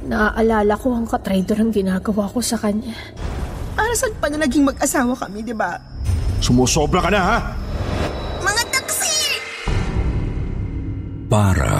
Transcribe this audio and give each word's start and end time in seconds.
Naaalala 0.00 0.74
ko 0.80 0.96
ang 0.96 1.04
katrader 1.04 1.60
ang 1.60 1.72
ginagawa 1.72 2.24
ko 2.32 2.40
sa 2.40 2.56
kanya. 2.56 2.96
Para 3.76 3.92
saan 3.92 4.16
pa 4.16 4.32
na 4.32 4.40
naging 4.40 4.64
mag-asawa 4.64 5.12
kami, 5.12 5.44
di 5.44 5.52
ba? 5.52 5.76
Sumusobra 6.40 7.04
ka 7.04 7.10
na, 7.12 7.20
ha? 7.20 7.38
Mga 8.40 8.62
taksi! 8.72 9.14
Para 11.28 11.72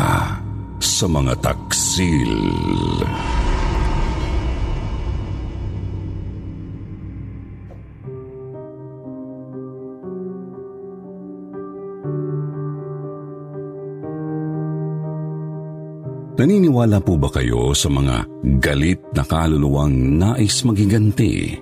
sa 0.81 1.07
mga 1.09 1.33
taksil. 1.41 2.33
Naniniwala 16.41 17.05
po 17.05 17.21
ba 17.21 17.29
kayo 17.29 17.77
sa 17.77 17.93
mga 17.93 18.25
galit 18.65 18.97
na 19.13 19.29
kaluluwang 19.29 19.93
nais 20.17 20.65
magiganti? 20.65 21.53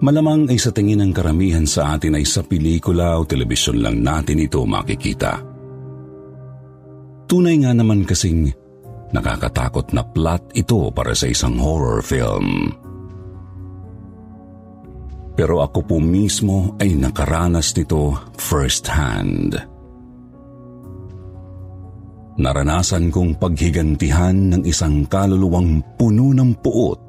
Malamang 0.00 0.48
ay 0.48 0.56
sa 0.56 0.72
tingin 0.72 1.04
ng 1.04 1.12
karamihan 1.12 1.68
sa 1.68 2.00
atin 2.00 2.16
ay 2.16 2.24
sa 2.24 2.40
pelikula 2.40 3.20
o 3.20 3.28
telebisyon 3.28 3.84
lang 3.84 4.00
natin 4.00 4.40
ito 4.40 4.64
makikita. 4.64 5.36
Tunay 7.28 7.60
nga 7.60 7.76
naman 7.76 8.08
kasing 8.08 8.48
nakakatakot 9.12 9.92
na 9.92 10.00
plot 10.00 10.56
ito 10.56 10.88
para 10.88 11.12
sa 11.12 11.28
isang 11.28 11.60
horror 11.60 12.00
film. 12.00 12.72
Pero 15.36 15.60
ako 15.60 15.84
po 15.84 15.96
mismo 16.00 16.72
ay 16.80 16.96
nakaranas 16.96 17.76
nito 17.76 18.16
first 18.40 18.88
hand. 18.88 19.69
Naranasan 22.40 23.12
kong 23.12 23.36
paghigantihan 23.36 24.32
ng 24.32 24.64
isang 24.64 25.04
kaluluwang 25.04 25.84
puno 26.00 26.32
ng 26.32 26.56
puot 26.64 27.02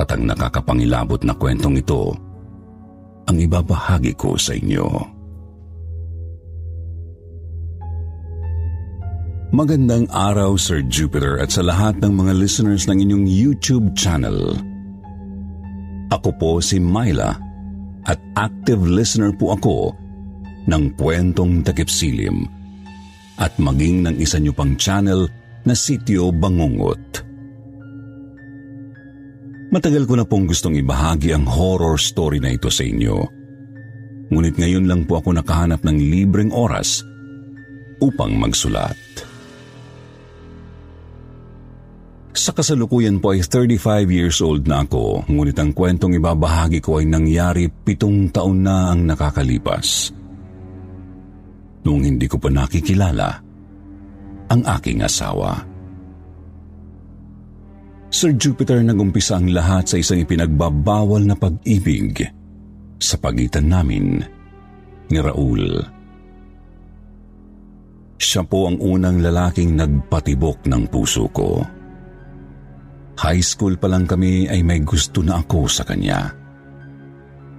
at 0.00 0.08
ang 0.08 0.24
nakakapangilabot 0.24 1.20
na 1.20 1.36
kwentong 1.36 1.76
ito 1.76 2.16
ang 3.28 3.36
ibabahagi 3.36 4.16
ko 4.16 4.40
sa 4.40 4.56
inyo. 4.56 4.88
Magandang 9.52 10.08
araw 10.08 10.56
Sir 10.56 10.80
Jupiter 10.88 11.36
at 11.36 11.52
sa 11.52 11.60
lahat 11.60 12.00
ng 12.00 12.16
mga 12.16 12.32
listeners 12.40 12.88
ng 12.88 13.04
inyong 13.04 13.28
YouTube 13.28 13.92
channel. 13.92 14.56
Ako 16.08 16.32
po 16.40 16.64
si 16.64 16.80
Myla 16.80 17.36
at 18.08 18.16
active 18.40 18.80
listener 18.80 19.36
po 19.36 19.52
ako 19.52 19.92
ng 20.72 20.96
kwentong 20.96 21.60
takipsilim 21.60 22.55
at 23.36 23.56
maging 23.60 24.04
ng 24.04 24.16
isa 24.16 24.40
niyo 24.40 24.56
pang 24.56 24.74
channel 24.76 25.28
na 25.66 25.74
Sityo 25.76 26.32
Bangungot. 26.32 27.24
Matagal 29.66 30.06
ko 30.06 30.14
na 30.14 30.24
pong 30.24 30.46
gustong 30.48 30.78
ibahagi 30.78 31.34
ang 31.34 31.44
horror 31.44 31.98
story 31.98 32.38
na 32.38 32.54
ito 32.54 32.70
sa 32.70 32.86
inyo. 32.86 33.16
Ngunit 34.30 34.54
ngayon 34.56 34.86
lang 34.86 35.04
po 35.04 35.20
ako 35.20 35.36
nakahanap 35.36 35.82
ng 35.82 35.98
libreng 36.00 36.54
oras 36.54 37.02
upang 38.00 38.38
magsulat. 38.38 38.96
Sa 42.36 42.52
kasalukuyan 42.52 43.18
po 43.18 43.32
ay 43.34 43.42
35 43.42 44.06
years 44.12 44.38
old 44.44 44.68
na 44.68 44.84
ako, 44.86 45.26
ngunit 45.26 45.56
ang 45.56 45.72
kwentong 45.74 46.14
ibabahagi 46.14 46.78
ko 46.84 47.02
ay 47.02 47.08
nangyari 47.08 47.66
pitong 47.66 48.30
taon 48.30 48.62
na 48.62 48.92
ang 48.92 49.02
nakakalipas 49.08 50.14
noong 51.86 52.02
hindi 52.02 52.26
ko 52.26 52.42
pa 52.42 52.50
nakikilala 52.50 53.30
ang 54.50 54.62
aking 54.66 55.06
asawa. 55.06 55.62
Sir 58.10 58.34
Jupiter 58.34 58.82
nagumpisa 58.82 59.38
ang 59.38 59.50
lahat 59.50 59.90
sa 59.90 59.96
isang 59.98 60.22
ipinagbabawal 60.22 61.26
na 61.26 61.34
pag-ibig 61.38 62.22
sa 62.98 63.18
pagitan 63.18 63.70
namin 63.70 64.22
ni 65.10 65.18
Raul. 65.20 65.66
Siya 68.16 68.42
po 68.48 68.72
ang 68.72 68.80
unang 68.80 69.20
lalaking 69.20 69.76
nagpatibok 69.76 70.64
ng 70.64 70.88
puso 70.88 71.28
ko. 71.28 71.60
High 73.20 73.44
school 73.44 73.76
pa 73.76 73.92
lang 73.92 74.08
kami 74.08 74.48
ay 74.48 74.64
may 74.64 74.80
gusto 74.80 75.20
na 75.20 75.44
ako 75.44 75.68
sa 75.68 75.84
kanya. 75.84 76.32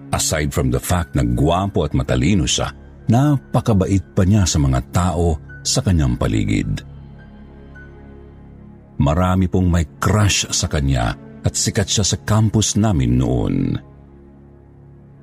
Aside 0.10 0.50
from 0.50 0.74
the 0.74 0.82
fact 0.82 1.14
na 1.14 1.22
gwapo 1.22 1.86
at 1.86 1.94
matalino 1.94 2.50
siya, 2.50 2.74
napakabait 3.08 4.04
pa 4.16 4.24
niya 4.28 4.44
sa 4.44 4.60
mga 4.60 4.80
tao 4.92 5.40
sa 5.64 5.84
kanyang 5.84 6.16
paligid. 6.16 6.84
Marami 8.98 9.46
pong 9.48 9.68
may 9.70 9.86
crush 10.00 10.48
sa 10.50 10.68
kanya 10.68 11.14
at 11.44 11.54
sikat 11.54 11.88
siya 11.88 12.04
sa 12.04 12.18
campus 12.24 12.76
namin 12.76 13.20
noon. 13.20 13.56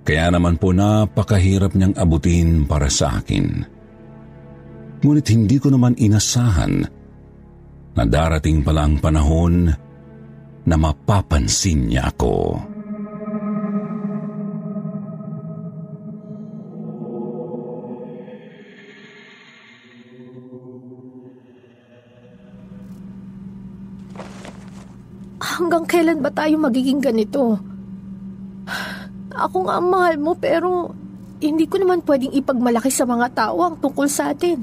Kaya 0.05 0.29
naman 0.29 0.61
po 0.61 0.71
napakahirap 0.71 1.73
niyang 1.73 1.97
abutin 1.97 2.69
para 2.69 2.93
sa 2.93 3.19
akin. 3.19 3.65
Ngunit 5.01 5.27
hindi 5.33 5.57
ko 5.61 5.73
naman 5.73 5.97
inasahan 5.97 6.75
na 7.95 8.03
darating 8.05 8.61
pala 8.65 8.85
ang 8.85 9.01
panahon 9.01 9.69
na 10.65 10.77
mapapansin 10.77 11.89
niya 11.93 12.09
ako. 12.13 12.57
Hanggang 25.55 25.87
kailan 25.87 26.19
ba 26.19 26.35
tayo 26.35 26.59
magiging 26.59 26.99
ganito? 26.99 27.63
Ako 29.31 29.71
nga 29.71 29.79
mahal 29.79 30.19
mo 30.19 30.35
pero 30.35 30.91
hindi 31.39 31.71
ko 31.71 31.79
naman 31.79 32.03
pwedeng 32.03 32.35
ipagmalaki 32.35 32.91
sa 32.91 33.07
mga 33.07 33.31
tao 33.31 33.63
ang 33.63 33.79
tungkol 33.79 34.11
sa 34.11 34.35
atin. 34.35 34.59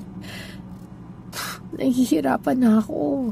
Nahihirapan 1.80 2.58
na 2.60 2.84
ako. 2.84 3.32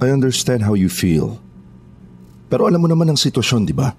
I 0.00 0.08
understand 0.08 0.64
how 0.64 0.72
you 0.72 0.88
feel. 0.88 1.36
Pero 2.48 2.64
alam 2.64 2.80
mo 2.80 2.88
naman 2.88 3.12
ang 3.12 3.20
sitwasyon, 3.20 3.68
di 3.68 3.76
ba? 3.76 3.92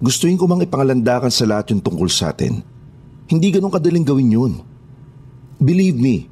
Gustuin 0.00 0.36
ko 0.36 0.44
mang 0.44 0.60
ipangalandakan 0.60 1.32
sa 1.32 1.48
lahat 1.48 1.72
yung 1.72 1.80
tungkol 1.80 2.08
sa 2.12 2.36
atin. 2.36 2.60
Hindi 3.30 3.48
ganun 3.48 3.72
kadaling 3.72 4.04
gawin 4.04 4.32
yun. 4.32 4.52
Believe 5.60 5.96
me, 5.96 6.29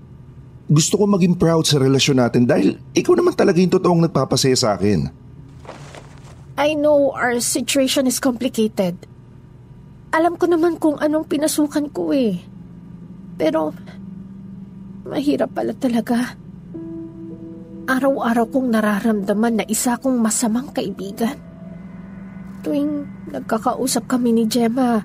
gusto 0.68 1.00
ko 1.00 1.08
maging 1.08 1.40
proud 1.40 1.64
sa 1.64 1.80
relasyon 1.80 2.20
natin 2.20 2.44
dahil 2.44 2.76
ikaw 2.92 3.16
naman 3.16 3.32
talaga 3.32 3.56
yung 3.56 3.72
totoong 3.72 4.04
nagpapasaya 4.04 4.52
sa 4.52 4.76
akin. 4.76 5.08
I 6.60 6.76
know 6.76 7.16
our 7.16 7.40
situation 7.40 8.04
is 8.04 8.20
complicated. 8.20 9.00
Alam 10.12 10.36
ko 10.36 10.44
naman 10.44 10.76
kung 10.76 11.00
anong 11.00 11.24
pinasukan 11.24 11.88
ko 11.88 12.12
eh. 12.12 12.36
Pero, 13.40 13.72
mahirap 15.08 15.56
pala 15.56 15.72
talaga. 15.72 16.36
Araw-araw 17.88 18.44
kong 18.52 18.68
nararamdaman 18.68 19.62
na 19.62 19.64
isa 19.64 19.96
kong 19.96 20.20
masamang 20.20 20.68
kaibigan. 20.76 21.38
Tuwing 22.60 23.08
nagkakausap 23.32 24.04
kami 24.04 24.36
ni 24.36 24.44
Gemma, 24.44 25.00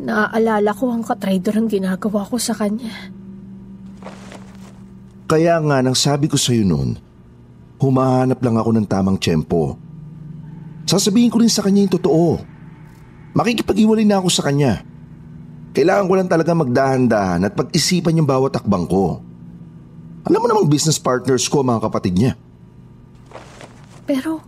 naaalala 0.00 0.72
ko 0.72 0.94
ang 0.94 1.04
katrader 1.04 1.60
ang 1.60 1.68
ginagawa 1.68 2.24
ko 2.24 2.40
sa 2.40 2.56
kanya. 2.56 3.19
Kaya 5.30 5.62
nga 5.62 5.78
nang 5.78 5.94
sabi 5.94 6.26
ko 6.26 6.34
sa'yo 6.34 6.66
noon, 6.66 6.98
humahanap 7.78 8.42
lang 8.42 8.58
ako 8.58 8.74
ng 8.74 8.86
tamang 8.90 9.14
tiyempo. 9.14 9.78
Sasabihin 10.90 11.30
ko 11.30 11.38
rin 11.38 11.46
sa 11.46 11.62
kanya 11.62 11.86
yung 11.86 11.94
totoo. 11.94 12.42
Makikipag-iwalay 13.38 14.02
na 14.02 14.18
ako 14.18 14.26
sa 14.26 14.42
kanya. 14.50 14.82
Kailangan 15.70 16.10
ko 16.10 16.14
lang 16.18 16.26
talaga 16.26 16.50
magdahan-dahan 16.50 17.46
at 17.46 17.54
pag-isipan 17.54 18.18
yung 18.18 18.26
bawat 18.26 18.58
akbang 18.58 18.90
ko. 18.90 19.22
Alam 20.26 20.40
mo 20.42 20.46
namang 20.50 20.66
business 20.66 20.98
partners 20.98 21.46
ko 21.46 21.62
mga 21.62 21.86
kapatid 21.86 22.18
niya. 22.18 22.34
Pero, 24.10 24.42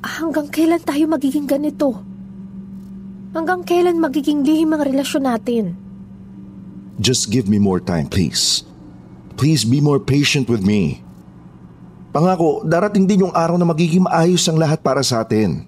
hanggang 0.00 0.48
kailan 0.48 0.80
tayo 0.80 1.04
magiging 1.12 1.44
ganito? 1.44 2.00
Hanggang 3.36 3.60
kailan 3.68 4.00
magiging 4.00 4.48
lihim 4.48 4.72
ang 4.72 4.80
relasyon 4.80 5.28
natin? 5.28 5.76
Just 6.96 7.28
give 7.28 7.52
me 7.52 7.60
more 7.60 7.84
time, 7.84 8.08
please. 8.08 8.64
Please 9.34 9.66
be 9.66 9.82
more 9.82 9.98
patient 9.98 10.46
with 10.46 10.62
me. 10.62 11.02
Pangako, 12.14 12.62
darating 12.62 13.10
din 13.10 13.26
yung 13.26 13.34
araw 13.34 13.58
na 13.58 13.66
magiging 13.66 14.06
maayos 14.06 14.46
ang 14.46 14.54
lahat 14.54 14.78
para 14.78 15.02
sa 15.02 15.26
atin. 15.26 15.66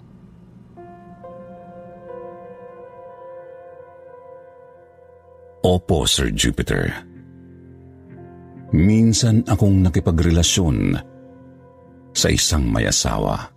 Opo, 5.66 6.06
Sir 6.06 6.30
Jupiter. 6.30 6.94
Minsan 8.70 9.42
akong 9.50 9.82
nakipagrelasyon 9.82 10.94
sa 12.14 12.28
isang 12.30 12.70
may 12.70 12.86
asawa. 12.86 13.50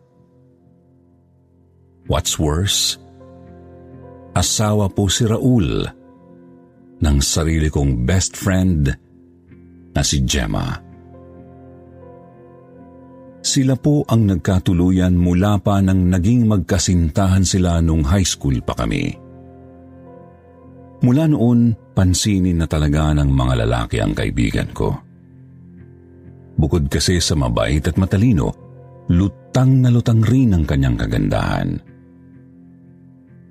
What's 2.09 2.41
worse? 2.41 2.97
Asawa 4.33 4.89
po 4.89 5.05
si 5.05 5.29
Raul 5.29 5.85
ng 6.97 7.17
sarili 7.21 7.69
kong 7.69 8.09
best 8.09 8.33
friend 8.33 8.89
na 10.00 10.01
si 10.07 10.24
Gemma. 10.24 10.80
Sila 13.44 13.75
po 13.75 14.07
ang 14.07 14.31
nagkatuluyan 14.31 15.12
mula 15.12 15.60
pa 15.60 15.84
nang 15.84 16.07
naging 16.07 16.48
magkasintahan 16.48 17.44
sila 17.44 17.84
nung 17.84 18.07
high 18.07 18.24
school 18.24 18.56
pa 18.63 18.80
kami. 18.80 19.12
Mula 21.04 21.28
noon, 21.31 21.75
pansinin 21.96 22.63
na 22.63 22.68
talaga 22.68 23.12
ng 23.16 23.28
mga 23.28 23.54
lalaki 23.68 24.00
ang 24.00 24.16
kaibigan 24.16 24.72
ko. 24.72 24.96
Bukod 26.60 26.92
kasi 26.92 27.24
sa 27.24 27.40
mabait 27.40 27.84
at 27.84 27.96
matalino, 27.96 28.51
lutang 29.07 29.80
na 29.80 29.88
lutang 29.92 30.19
rin 30.24 30.56
ang 30.56 30.68
kanyang 30.68 31.00
kagandahan. 31.00 31.80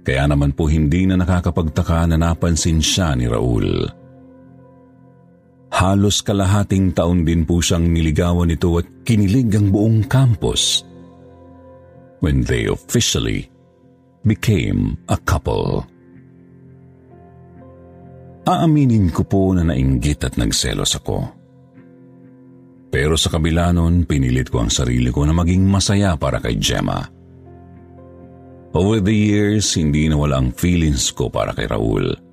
Kaya 0.04 0.24
naman 0.28 0.52
po 0.52 0.68
hindi 0.68 1.08
na 1.08 1.16
nakakapagtaka 1.16 2.08
na 2.08 2.16
napansin 2.20 2.80
siya 2.84 3.16
ni 3.16 3.24
Raul. 3.24 3.97
Halos 5.68 6.24
kalahating 6.24 6.96
taon 6.96 7.22
din 7.22 7.44
po 7.44 7.60
siyang 7.60 7.92
niligawan 7.92 8.48
nito 8.48 8.72
at 8.80 8.86
kinilig 9.04 9.52
ang 9.52 9.68
buong 9.68 10.00
campus 10.08 10.82
when 12.24 12.42
they 12.42 12.66
officially 12.66 13.46
became 14.24 14.96
a 15.12 15.18
couple. 15.22 15.84
Aaminin 18.48 19.12
ko 19.12 19.28
po 19.28 19.52
na 19.52 19.60
nainggit 19.60 20.24
at 20.24 20.40
nagselos 20.40 20.96
ako. 20.96 21.36
Pero 22.88 23.20
sa 23.20 23.28
kabila 23.28 23.68
nun, 23.76 24.08
pinilit 24.08 24.48
ko 24.48 24.64
ang 24.64 24.72
sarili 24.72 25.12
ko 25.12 25.28
na 25.28 25.36
maging 25.36 25.68
masaya 25.68 26.16
para 26.16 26.40
kay 26.40 26.56
Gemma. 26.56 27.04
Over 28.72 29.04
the 29.04 29.12
years, 29.12 29.68
hindi 29.76 30.08
na 30.08 30.16
wala 30.16 30.40
ang 30.40 30.56
feelings 30.56 31.12
ko 31.12 31.28
para 31.28 31.52
kay 31.52 31.68
Raul. 31.68 32.27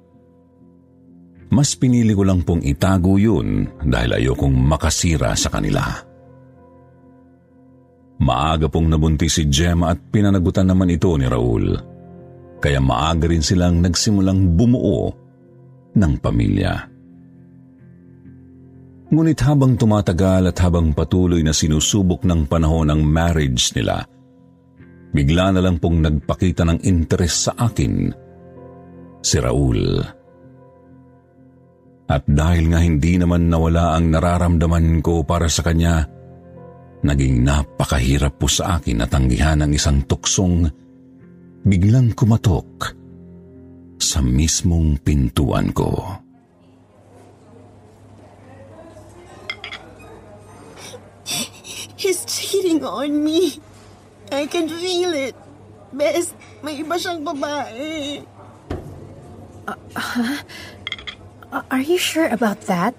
Mas 1.56 1.72
pinili 1.80 2.12
ko 2.12 2.28
lang 2.28 2.44
pong 2.44 2.60
itago 2.68 3.16
yun 3.16 3.64
dahil 3.80 4.20
ayokong 4.20 4.60
makasira 4.60 5.32
sa 5.40 5.48
kanila. 5.48 5.88
Maaga 8.20 8.68
pong 8.68 8.92
nabuntis 8.92 9.40
si 9.40 9.48
Gemma 9.48 9.96
at 9.96 10.00
pinanagutan 10.12 10.68
naman 10.68 10.92
ito 10.92 11.16
ni 11.16 11.24
Raul. 11.32 11.68
Kaya 12.60 12.84
maaga 12.84 13.32
rin 13.32 13.40
silang 13.40 13.80
nagsimulang 13.80 14.60
bumuo 14.60 15.16
ng 15.96 16.14
pamilya. 16.20 16.74
Ngunit 19.16 19.40
habang 19.48 19.80
tumatagal 19.80 20.52
at 20.52 20.58
habang 20.60 20.92
patuloy 20.92 21.40
na 21.40 21.56
sinusubok 21.56 22.28
ng 22.28 22.52
panahon 22.52 22.92
ang 22.92 23.00
marriage 23.00 23.72
nila, 23.80 24.04
bigla 25.16 25.56
na 25.56 25.64
lang 25.64 25.80
pong 25.80 26.04
nagpakita 26.04 26.68
ng 26.68 26.84
interes 26.84 27.48
sa 27.48 27.56
akin 27.56 28.12
si 29.24 29.38
Raul. 29.40 30.04
At 32.06 32.22
dahil 32.30 32.70
nga 32.70 32.80
hindi 32.86 33.18
naman 33.18 33.50
nawala 33.50 33.98
ang 33.98 34.14
nararamdaman 34.14 35.02
ko 35.02 35.26
para 35.26 35.50
sa 35.50 35.66
kanya, 35.66 36.06
naging 37.02 37.42
napakahirap 37.42 38.38
po 38.38 38.46
sa 38.46 38.78
akin 38.78 39.02
na 39.02 39.08
tanggihan 39.10 39.62
ang 39.62 39.74
isang 39.74 40.06
tuksong 40.06 40.70
biglang 41.66 42.14
kumatok 42.14 42.94
sa 43.98 44.22
mismong 44.22 45.02
pintuan 45.02 45.74
ko. 45.74 46.22
He's 51.98 52.22
cheating 52.30 52.86
on 52.86 53.26
me. 53.26 53.58
I 54.30 54.46
can 54.46 54.70
feel 54.70 55.10
it. 55.10 55.34
Bes, 55.90 56.38
may 56.62 56.86
iba 56.86 57.02
siyang 57.02 57.26
babae. 57.26 58.22
Uh, 59.66 59.74
are 61.72 61.84
you 61.84 61.96
sure 61.96 62.28
about 62.28 62.68
that? 62.68 62.98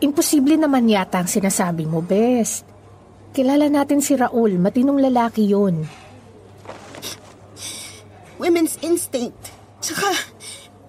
Imposible 0.00 0.56
naman 0.60 0.88
yata 0.88 1.24
ang 1.24 1.28
sinasabi 1.28 1.88
mo, 1.88 2.04
Bes. 2.04 2.64
Kilala 3.36 3.68
natin 3.68 4.00
si 4.00 4.16
Raul, 4.16 4.56
matinong 4.56 5.00
lalaki 5.00 5.44
yun. 5.44 5.84
Women's 8.36 8.76
instinct. 8.84 9.52
Tsaka, 9.80 10.08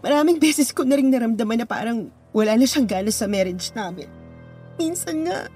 maraming 0.04 0.40
beses 0.40 0.72
ko 0.76 0.84
na 0.84 1.00
rin 1.00 1.12
naramdaman 1.12 1.64
na 1.64 1.68
parang 1.68 2.12
wala 2.36 2.56
na 2.56 2.68
siyang 2.68 2.88
gana 2.88 3.12
sa 3.12 3.28
marriage 3.28 3.72
namin. 3.72 4.08
Minsan 4.76 5.28
nga, 5.28 5.48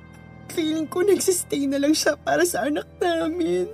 feeling 0.51 0.87
ko 0.87 1.03
nagsistay 1.03 1.67
na 1.67 1.79
lang 1.79 1.95
siya 1.95 2.15
para 2.19 2.43
sa 2.43 2.67
anak 2.67 2.87
namin. 2.99 3.67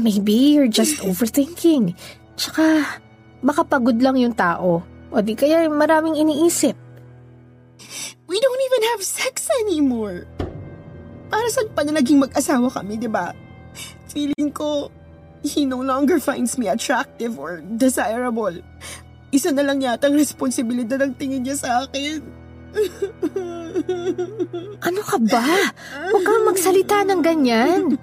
Maybe 0.00 0.56
you're 0.56 0.72
just 0.72 1.00
overthinking. 1.04 1.94
Tsaka, 2.34 2.98
baka 3.44 3.62
pagod 3.64 3.96
lang 4.00 4.18
yung 4.18 4.34
tao. 4.34 4.82
O 5.10 5.18
di 5.18 5.34
kaya 5.34 5.66
maraming 5.66 6.14
iniisip. 6.14 6.78
We 8.30 8.38
don't 8.38 8.62
even 8.62 8.82
have 8.94 9.02
sex 9.02 9.50
anymore. 9.66 10.30
Para 11.26 11.50
saan 11.50 11.74
pa 11.74 11.82
na 11.82 11.98
naging 11.98 12.22
mag-asawa 12.22 12.70
kami, 12.70 12.94
di 12.94 13.10
ba? 13.10 13.34
Feeling 14.10 14.54
ko, 14.54 14.90
he 15.42 15.66
no 15.66 15.82
longer 15.82 16.22
finds 16.22 16.54
me 16.54 16.70
attractive 16.70 17.34
or 17.38 17.58
desirable. 17.74 18.54
Isa 19.34 19.50
na 19.50 19.66
lang 19.66 19.82
yata 19.82 20.10
ang 20.10 20.18
responsibilidad 20.18 21.02
ng 21.02 21.14
tingin 21.18 21.42
niya 21.42 21.58
sa 21.58 21.70
akin. 21.86 22.22
ano 24.86 25.00
ka 25.02 25.18
ba? 25.26 25.46
Huwag 26.10 26.22
kang 26.22 26.44
magsalita 26.46 27.02
ng 27.06 27.20
ganyan. 27.22 27.98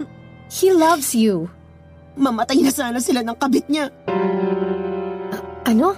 He 0.52 0.76
loves 0.76 1.16
you. 1.16 1.48
Mamatay 2.20 2.64
na 2.64 2.72
sana 2.72 3.00
sila 3.00 3.24
ng 3.24 3.36
kabit 3.40 3.68
niya. 3.72 3.92
Uh, 4.08 5.40
ano? 5.68 5.96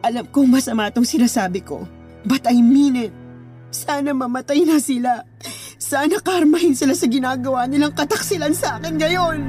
Alam 0.00 0.24
kong 0.32 0.48
masama 0.48 0.88
itong 0.88 1.04
sinasabi 1.04 1.60
ko. 1.60 1.84
But 2.24 2.48
I 2.48 2.56
mean 2.60 2.96
it. 2.96 3.12
Sana 3.70 4.16
mamatay 4.16 4.64
na 4.64 4.80
sila. 4.80 5.24
Sana 5.80 6.20
karmahin 6.20 6.76
sila 6.76 6.96
sa 6.96 7.06
ginagawa 7.08 7.68
nilang 7.68 7.92
kataksilan 7.92 8.52
sa 8.56 8.80
akin 8.80 8.96
ngayon. 8.96 9.40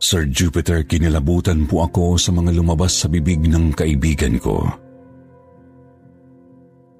Sir 0.00 0.26
Jupiter, 0.26 0.82
kinilabutan 0.82 1.70
po 1.70 1.86
ako 1.86 2.18
sa 2.18 2.34
mga 2.34 2.50
lumabas 2.56 2.98
sa 2.98 3.06
bibig 3.06 3.46
ng 3.46 3.70
kaibigan 3.70 4.42
ko. 4.42 4.66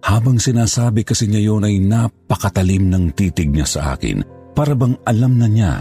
Habang 0.07 0.39
sinasabi 0.39 1.03
kasi 1.03 1.27
niya 1.27 1.51
yun 1.51 1.67
ay 1.67 1.83
napakatalim 1.83 2.87
ng 2.87 3.11
titig 3.19 3.51
niya 3.51 3.67
sa 3.67 3.81
akin 3.99 4.40
para 4.53 4.75
bang 4.75 4.95
alam 5.07 5.39
na 5.39 5.49
niya 5.49 5.75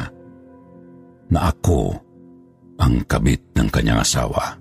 na 1.29 1.39
ako 1.49 1.93
ang 2.79 3.03
kabit 3.05 3.53
ng 3.53 3.67
kanyang 3.69 4.01
asawa. 4.01 4.57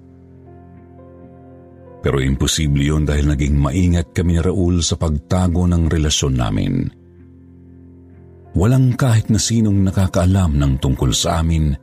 Pero 1.99 2.23
imposible 2.23 2.87
yun 2.87 3.03
dahil 3.03 3.27
naging 3.27 3.59
maingat 3.59 4.15
kami 4.15 4.39
ni 4.39 4.41
Raul 4.43 4.83
sa 4.87 4.95
pagtago 4.95 5.67
ng 5.67 5.91
relasyon 5.91 6.35
namin. 6.39 6.75
Walang 8.55 8.95
kahit 8.95 9.31
na 9.31 9.39
sinong 9.39 9.83
nakakaalam 9.87 10.57
ng 10.57 10.73
tungkol 10.79 11.11
sa 11.15 11.43
amin 11.43 11.75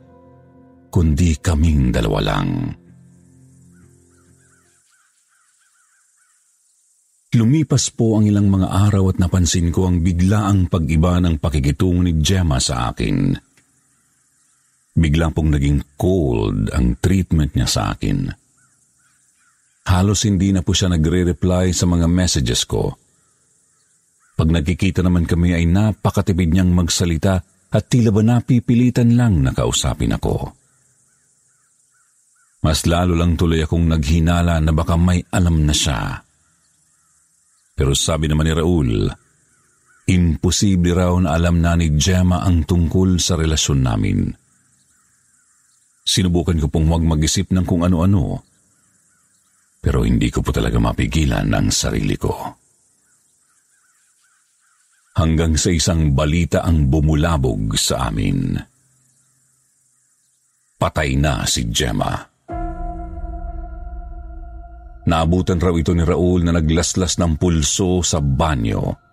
kundi 0.88 1.36
kaming 1.40 1.92
dalawa 1.92 2.32
lang. 2.32 2.72
Lumipas 7.36 7.92
po 7.92 8.16
ang 8.16 8.24
ilang 8.24 8.48
mga 8.48 8.88
araw 8.88 9.12
at 9.12 9.20
napansin 9.20 9.68
ko 9.68 9.84
ang 9.84 10.00
biglaang 10.00 10.72
pag-iba 10.72 11.20
ng 11.20 11.36
pakikitungo 11.36 12.00
ni 12.00 12.16
Gemma 12.16 12.56
sa 12.56 12.88
akin. 12.88 13.36
Biglang 14.96 15.36
pong 15.36 15.52
naging 15.52 16.00
cold 16.00 16.72
ang 16.72 16.96
treatment 16.96 17.52
niya 17.52 17.68
sa 17.68 17.92
akin. 17.92 18.32
Halos 19.92 20.24
hindi 20.24 20.48
na 20.48 20.64
po 20.64 20.72
siya 20.72 20.88
nagre-reply 20.88 21.76
sa 21.76 21.84
mga 21.84 22.08
messages 22.08 22.64
ko. 22.64 22.96
Pag 24.32 24.48
nagkikita 24.56 25.04
naman 25.04 25.28
kami 25.28 25.52
ay 25.52 25.68
napakatipid 25.68 26.56
niyang 26.56 26.72
magsalita 26.72 27.44
at 27.68 27.84
tila 27.92 28.16
ba 28.16 28.24
napipilitan 28.24 29.12
lang 29.12 29.44
na 29.44 29.52
kausapin 29.52 30.16
ako. 30.16 30.56
Mas 32.64 32.88
lalo 32.88 33.12
lang 33.12 33.36
tuloy 33.36 33.60
akong 33.60 33.84
naghinala 33.92 34.56
na 34.64 34.72
baka 34.72 34.96
may 34.96 35.20
alam 35.28 35.68
na 35.68 35.76
siya. 35.76 36.25
Pero 37.76 37.92
sabi 37.92 38.24
naman 38.24 38.48
ni 38.48 38.52
Raul, 38.56 38.92
imposible 40.08 40.96
raw 40.96 41.12
na 41.20 41.36
alam 41.36 41.60
na 41.60 41.76
ni 41.76 41.92
Gemma 41.92 42.40
ang 42.40 42.64
tungkol 42.64 43.20
sa 43.20 43.36
relasyon 43.36 43.80
namin. 43.84 44.32
Sinubukan 46.00 46.56
ko 46.56 46.72
pong 46.72 46.88
huwag 46.88 47.04
mag-isip 47.04 47.52
ng 47.52 47.68
kung 47.68 47.84
ano-ano, 47.84 48.40
pero 49.84 50.08
hindi 50.08 50.32
ko 50.32 50.40
po 50.40 50.56
talaga 50.56 50.80
mapigilan 50.80 51.52
ang 51.52 51.68
sarili 51.68 52.16
ko. 52.16 52.32
Hanggang 55.20 55.60
sa 55.60 55.68
isang 55.68 56.16
balita 56.16 56.64
ang 56.64 56.88
bumulabog 56.88 57.76
sa 57.76 58.08
amin. 58.08 58.56
Patay 60.76 61.16
na 61.16 61.44
si 61.44 61.68
Gemma. 61.68 62.35
Naabutan 65.06 65.62
raw 65.62 65.70
ito 65.78 65.94
ni 65.94 66.02
Raul 66.02 66.42
na 66.42 66.50
naglaslas 66.50 67.22
ng 67.22 67.38
pulso 67.38 68.02
sa 68.02 68.18
banyo. 68.18 69.06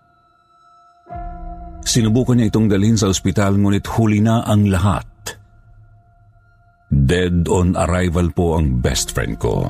Sinubukan 1.85 2.39
niya 2.39 2.49
itong 2.49 2.65
dalhin 2.65 2.97
sa 2.97 3.13
ospital 3.13 3.61
ngunit 3.61 3.85
huli 3.93 4.17
na 4.23 4.41
ang 4.41 4.65
lahat. 4.65 5.05
Dead 6.89 7.45
on 7.45 7.77
arrival 7.77 8.33
po 8.33 8.57
ang 8.57 8.81
best 8.81 9.13
friend 9.13 9.37
ko. 9.37 9.69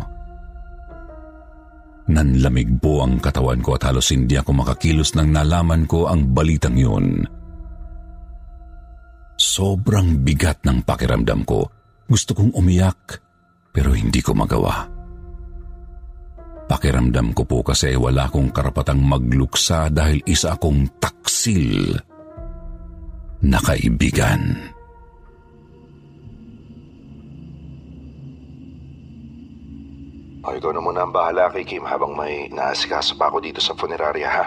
Nanlamig 2.07 2.79
po 2.79 3.03
ang 3.03 3.19
katawan 3.19 3.63
ko 3.63 3.79
at 3.79 3.87
halos 3.87 4.11
hindi 4.11 4.35
ako 4.35 4.63
makakilos 4.63 5.15
nang 5.15 5.31
nalaman 5.31 5.87
ko 5.87 6.07
ang 6.07 6.35
balitang 6.35 6.75
yun. 6.79 7.23
Sobrang 9.35 10.21
bigat 10.21 10.61
ng 10.63 10.87
pakiramdam 10.87 11.41
ko. 11.43 11.67
Gusto 12.07 12.31
kong 12.37 12.55
umiyak 12.55 13.19
pero 13.73 13.95
hindi 13.97 14.21
ko 14.21 14.37
magawa. 14.37 14.92
Pakiramdam 16.63 17.35
ko 17.35 17.43
po 17.43 17.59
kasi 17.61 17.93
wala 17.99 18.31
akong 18.31 18.49
karapatang 18.49 19.03
magluksa 19.03 19.91
dahil 19.91 20.23
isa 20.23 20.55
akong 20.55 20.87
taksil 20.97 21.99
na 23.43 23.59
kaibigan. 23.59 24.71
O, 30.43 30.51
ikaw 30.51 30.75
na 30.75 30.83
muna 30.83 31.07
ang 31.07 31.15
bahala 31.15 31.47
kay 31.55 31.63
Kim 31.63 31.87
habang 31.87 32.19
may 32.19 32.51
naasikaso 32.51 33.15
pa 33.15 33.31
ako 33.31 33.39
dito 33.39 33.63
sa 33.63 33.75
funeraria 33.79 34.27
ha. 34.27 34.45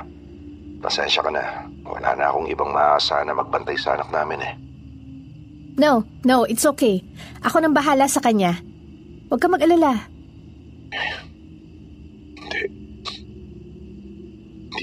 Pasensya 0.85 1.25
ka 1.25 1.33
na. 1.33 1.65
Wala 1.89 2.13
na 2.13 2.29
akong 2.29 2.49
ibang 2.53 2.69
maaasahan 2.69 3.33
na 3.33 3.37
magbantay 3.37 3.81
sa 3.81 3.97
anak 3.97 4.13
namin 4.13 4.45
eh. 4.45 4.55
No, 5.77 6.05
no, 6.25 6.45
it's 6.49 6.65
okay. 6.65 7.01
Ako 7.45 7.61
nang 7.61 7.77
bahala 7.77 8.09
sa 8.09 8.21
kanya. 8.21 8.57
Huwag 9.29 9.41
ka 9.41 9.49
mag-alala. 9.49 10.09
Hindi. 12.37 12.63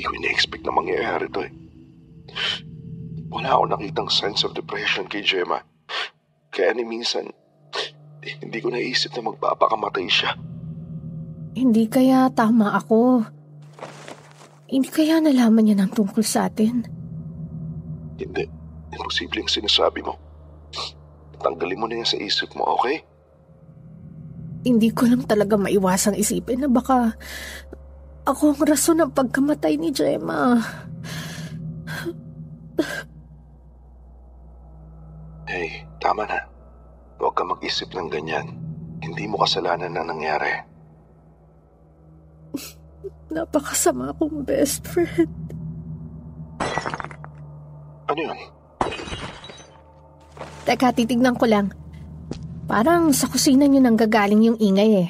Hindi 0.03 0.19
ko 0.19 0.19
ina-expect 0.19 0.67
na 0.67 0.75
mangyayari 0.75 1.31
to 1.31 1.47
eh. 1.47 1.51
Wala 3.31 3.55
akong 3.55 3.71
nakitang 3.71 4.11
sense 4.11 4.43
of 4.43 4.51
depression 4.51 5.07
kay 5.07 5.23
Gemma. 5.23 5.63
Kaya 6.51 6.75
ni 6.75 6.83
minsan, 6.83 7.31
hindi 8.43 8.59
ko 8.59 8.67
naisip 8.67 9.15
na 9.15 9.31
magpapakamatay 9.31 10.03
siya. 10.11 10.35
Hindi 11.55 11.87
kaya 11.87 12.27
tama 12.35 12.75
ako. 12.75 13.23
Hindi 14.67 14.91
kaya 14.91 15.23
nalaman 15.23 15.71
niya 15.71 15.87
ng 15.87 15.95
tungkol 15.95 16.19
sa 16.19 16.51
atin. 16.51 16.83
Hindi. 18.19 18.43
Imposible 18.91 19.39
ang 19.39 19.55
sinasabi 19.55 20.03
mo. 20.03 20.19
Tanggalin 21.39 21.79
mo 21.79 21.87
na 21.87 22.03
yan 22.03 22.09
sa 22.11 22.19
isip 22.19 22.51
mo, 22.59 22.75
okay? 22.75 22.99
Hindi 24.67 24.91
ko 24.91 25.07
lang 25.07 25.23
talaga 25.23 25.55
maiwasang 25.55 26.19
isipin 26.19 26.59
na 26.59 26.67
baka 26.67 27.15
ako 28.23 28.55
ang 28.55 28.61
rason 28.63 28.97
ng 29.03 29.11
pagkamatay 29.11 29.75
ni 29.75 29.91
Gemma. 29.91 30.63
Hey, 35.43 35.83
tama 35.99 36.23
na. 36.25 36.39
Huwag 37.19 37.35
ka 37.35 37.43
mag-isip 37.43 37.91
ng 37.93 38.07
ganyan. 38.07 38.47
Hindi 39.03 39.27
mo 39.27 39.43
kasalanan 39.43 39.91
na 39.91 40.07
nangyari. 40.07 40.49
Napakasama 43.35 44.15
kong 44.15 44.47
best 44.47 44.87
friend. 44.87 45.29
Ano 48.07 48.19
yun? 48.19 48.39
Teka, 50.63 50.95
titignan 50.95 51.35
ko 51.35 51.43
lang. 51.43 51.75
Parang 52.63 53.11
sa 53.11 53.27
kusina 53.27 53.67
niyo 53.67 53.83
nang 53.83 53.99
gagaling 53.99 54.47
yung 54.47 54.59
ingay 54.63 54.91
eh. 55.05 55.09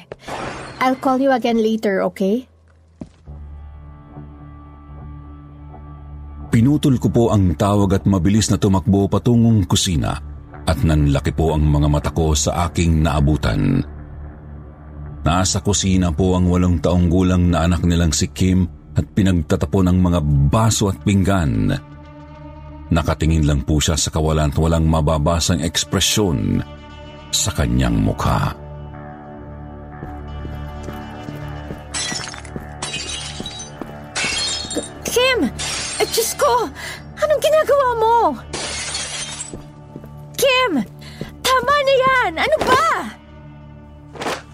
I'll 0.82 0.98
call 0.98 1.22
you 1.22 1.30
again 1.30 1.62
later, 1.62 2.02
okay? 2.10 2.50
Pinutol 6.54 7.02
ko 7.02 7.10
po 7.10 7.24
ang 7.34 7.58
tawag 7.58 7.98
at 7.98 8.04
mabilis 8.06 8.46
na 8.46 8.54
tumakbo 8.54 9.10
patungong 9.10 9.66
kusina 9.66 10.22
at 10.62 10.78
nanlaki 10.86 11.34
po 11.34 11.50
ang 11.50 11.66
mga 11.66 11.90
mata 11.90 12.14
ko 12.14 12.30
sa 12.30 12.70
aking 12.70 13.02
naabutan. 13.02 13.82
Nasa 15.26 15.58
kusina 15.58 16.14
po 16.14 16.38
ang 16.38 16.46
walong 16.46 16.78
taong 16.78 17.10
gulang 17.10 17.50
na 17.50 17.66
anak 17.66 17.82
nilang 17.82 18.14
si 18.14 18.30
Kim 18.30 18.70
at 18.94 19.02
pinagtatapon 19.02 19.90
ng 19.90 19.98
mga 19.98 20.20
baso 20.46 20.94
at 20.94 21.02
pinggan. 21.02 21.74
Nakatingin 22.86 23.50
lang 23.50 23.66
po 23.66 23.82
siya 23.82 23.98
sa 23.98 24.14
kawalan 24.14 24.54
at 24.54 24.58
walang 24.62 24.86
mababasang 24.86 25.58
ekspresyon 25.58 26.62
sa 27.34 27.50
kanyang 27.50 27.98
mukha. 27.98 28.54
Kim! 35.02 35.50
Eh, 36.04 36.08
Diyos 36.12 36.36
ko! 36.36 36.68
Anong 37.16 37.40
ginagawa 37.40 37.88
mo? 37.96 38.16
Kim! 40.36 40.72
Tama 41.40 41.74
na 41.80 41.94
yan! 41.96 42.32
Ano 42.44 42.56
ba? 42.60 42.88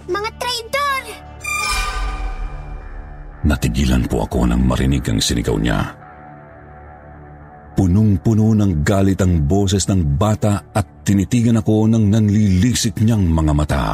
Mga 0.07 0.31
traidor! 0.39 1.05
Natigilan 3.43 4.07
po 4.07 4.23
ako 4.31 4.47
nang 4.47 4.63
marinig 4.63 5.03
ang 5.11 5.19
sinigaw 5.19 5.59
niya. 5.59 5.91
Punong-puno 7.75 8.55
ng 8.55 8.87
galit 8.87 9.19
ang 9.19 9.43
boses 9.43 9.91
ng 9.91 10.07
bata 10.15 10.71
at 10.71 11.03
tinitigan 11.03 11.59
ako 11.59 11.91
ng 11.91 12.15
nanlilisik 12.15 13.03
niyang 13.03 13.27
mga 13.27 13.53
mata. 13.59 13.85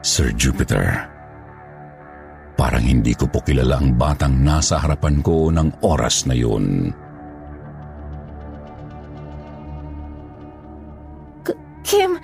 Sir 0.00 0.32
Jupiter, 0.32 1.17
parang 2.58 2.82
hindi 2.82 3.14
ko 3.14 3.30
po 3.30 3.38
kilala 3.40 3.78
ang 3.78 3.94
batang 3.94 4.42
nasa 4.42 4.82
harapan 4.82 5.22
ko 5.22 5.46
ng 5.48 5.78
oras 5.86 6.26
na 6.26 6.34
yun. 6.34 6.90
K- 11.46 11.60
Kim, 11.86 12.18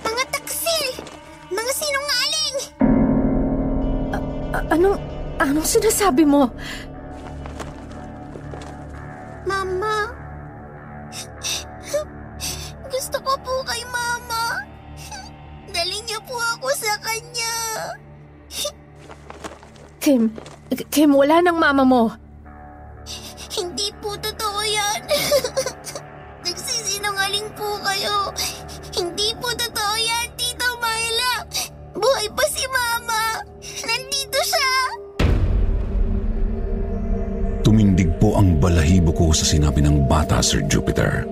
Mga 0.00 0.24
taksil! 0.28 0.86
Mga 1.48 1.72
sinungaling! 1.72 2.56
a- 4.52 4.66
anong, 4.70 4.98
anong 5.40 5.64
sinasabi 5.66 6.28
mo? 6.28 6.52
Mama! 9.42 10.12
Gusto 12.84 13.16
ko 13.24 13.32
po 13.40 13.54
kay 13.64 13.80
Mama. 13.88 14.60
Dali 15.70 15.96
niyo 16.04 16.20
po 16.28 16.36
ako 16.36 16.68
sa 16.76 16.92
kanya. 17.00 17.39
Kim, 20.00 20.32
Kim, 20.88 21.12
wala 21.12 21.44
nang 21.44 21.60
mama 21.60 21.84
mo. 21.84 22.02
Hindi 23.52 23.92
po 24.00 24.16
totoo 24.16 24.60
yan. 24.64 25.00
Nagsisinungaling 26.48 27.44
po 27.52 27.68
kayo. 27.84 28.32
Hindi 28.96 29.28
po 29.36 29.52
totoo 29.52 29.94
yan, 30.00 30.26
Tito 30.40 30.68
Myla. 30.80 31.32
Buhay 31.92 32.28
pa 32.32 32.44
si 32.48 32.64
Mama. 32.72 33.44
Nandito 33.60 34.38
siya. 34.40 34.72
Tumindig 37.60 38.08
po 38.16 38.40
ang 38.40 38.56
balahibo 38.56 39.12
ko 39.12 39.36
sa 39.36 39.44
sinabi 39.44 39.84
ng 39.84 40.08
bata, 40.08 40.40
Sir 40.40 40.64
Jupiter. 40.64 41.28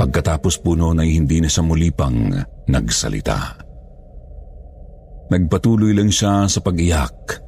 Pagkatapos 0.00 0.64
po 0.64 0.72
noon 0.72 1.04
ay 1.04 1.12
hindi 1.12 1.44
na 1.44 1.50
siya 1.52 1.60
muli 1.60 1.92
pang 1.92 2.32
nagsalita. 2.64 3.67
Nagpatuloy 5.28 5.92
lang 5.92 6.08
siya 6.08 6.48
sa 6.48 6.60
pag-iyak. 6.64 7.44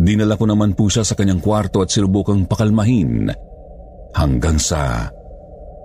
Dinala 0.00 0.38
ko 0.38 0.46
naman 0.46 0.72
po 0.78 0.86
siya 0.86 1.02
sa 1.02 1.18
kanyang 1.18 1.42
kwarto 1.42 1.82
at 1.82 1.90
sinubukang 1.90 2.46
pakalmahin 2.46 3.28
hanggang 4.14 4.56
sa 4.56 5.10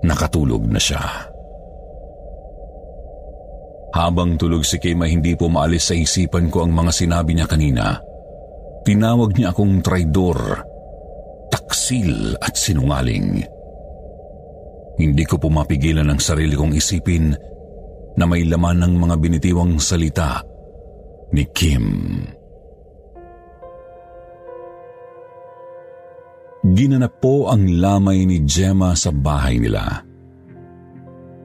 nakatulog 0.06 0.64
na 0.70 0.80
siya. 0.80 1.04
Habang 3.96 4.38
tulog 4.38 4.64
si 4.64 4.78
Kim 4.78 5.02
ay 5.02 5.18
hindi 5.18 5.34
po 5.34 5.50
maalis 5.50 5.90
sa 5.90 5.96
isipan 5.98 6.54
ko 6.54 6.64
ang 6.64 6.72
mga 6.72 6.92
sinabi 6.94 7.32
niya 7.34 7.48
kanina. 7.50 7.98
Tinawag 8.86 9.34
niya 9.34 9.52
akong 9.56 9.82
traidor, 9.82 10.62
taksil 11.50 12.38
at 12.38 12.54
sinungaling. 12.54 13.42
Hindi 14.96 15.24
ko 15.28 15.42
po 15.42 15.50
mapigilan 15.50 16.08
ang 16.08 16.22
sarili 16.22 16.56
kong 16.56 16.78
isipin 16.78 17.34
na 18.16 18.24
may 18.24 18.48
laman 18.48 18.80
ng 18.80 18.94
mga 18.96 19.16
binitiwang 19.20 19.76
salita 19.82 20.55
ni 21.36 21.44
Kim. 21.52 21.86
Ginanap 26.66 27.22
po 27.22 27.52
ang 27.52 27.68
lamay 27.68 28.26
ni 28.26 28.42
Gemma 28.48 28.98
sa 28.98 29.14
bahay 29.14 29.62
nila. 29.62 30.02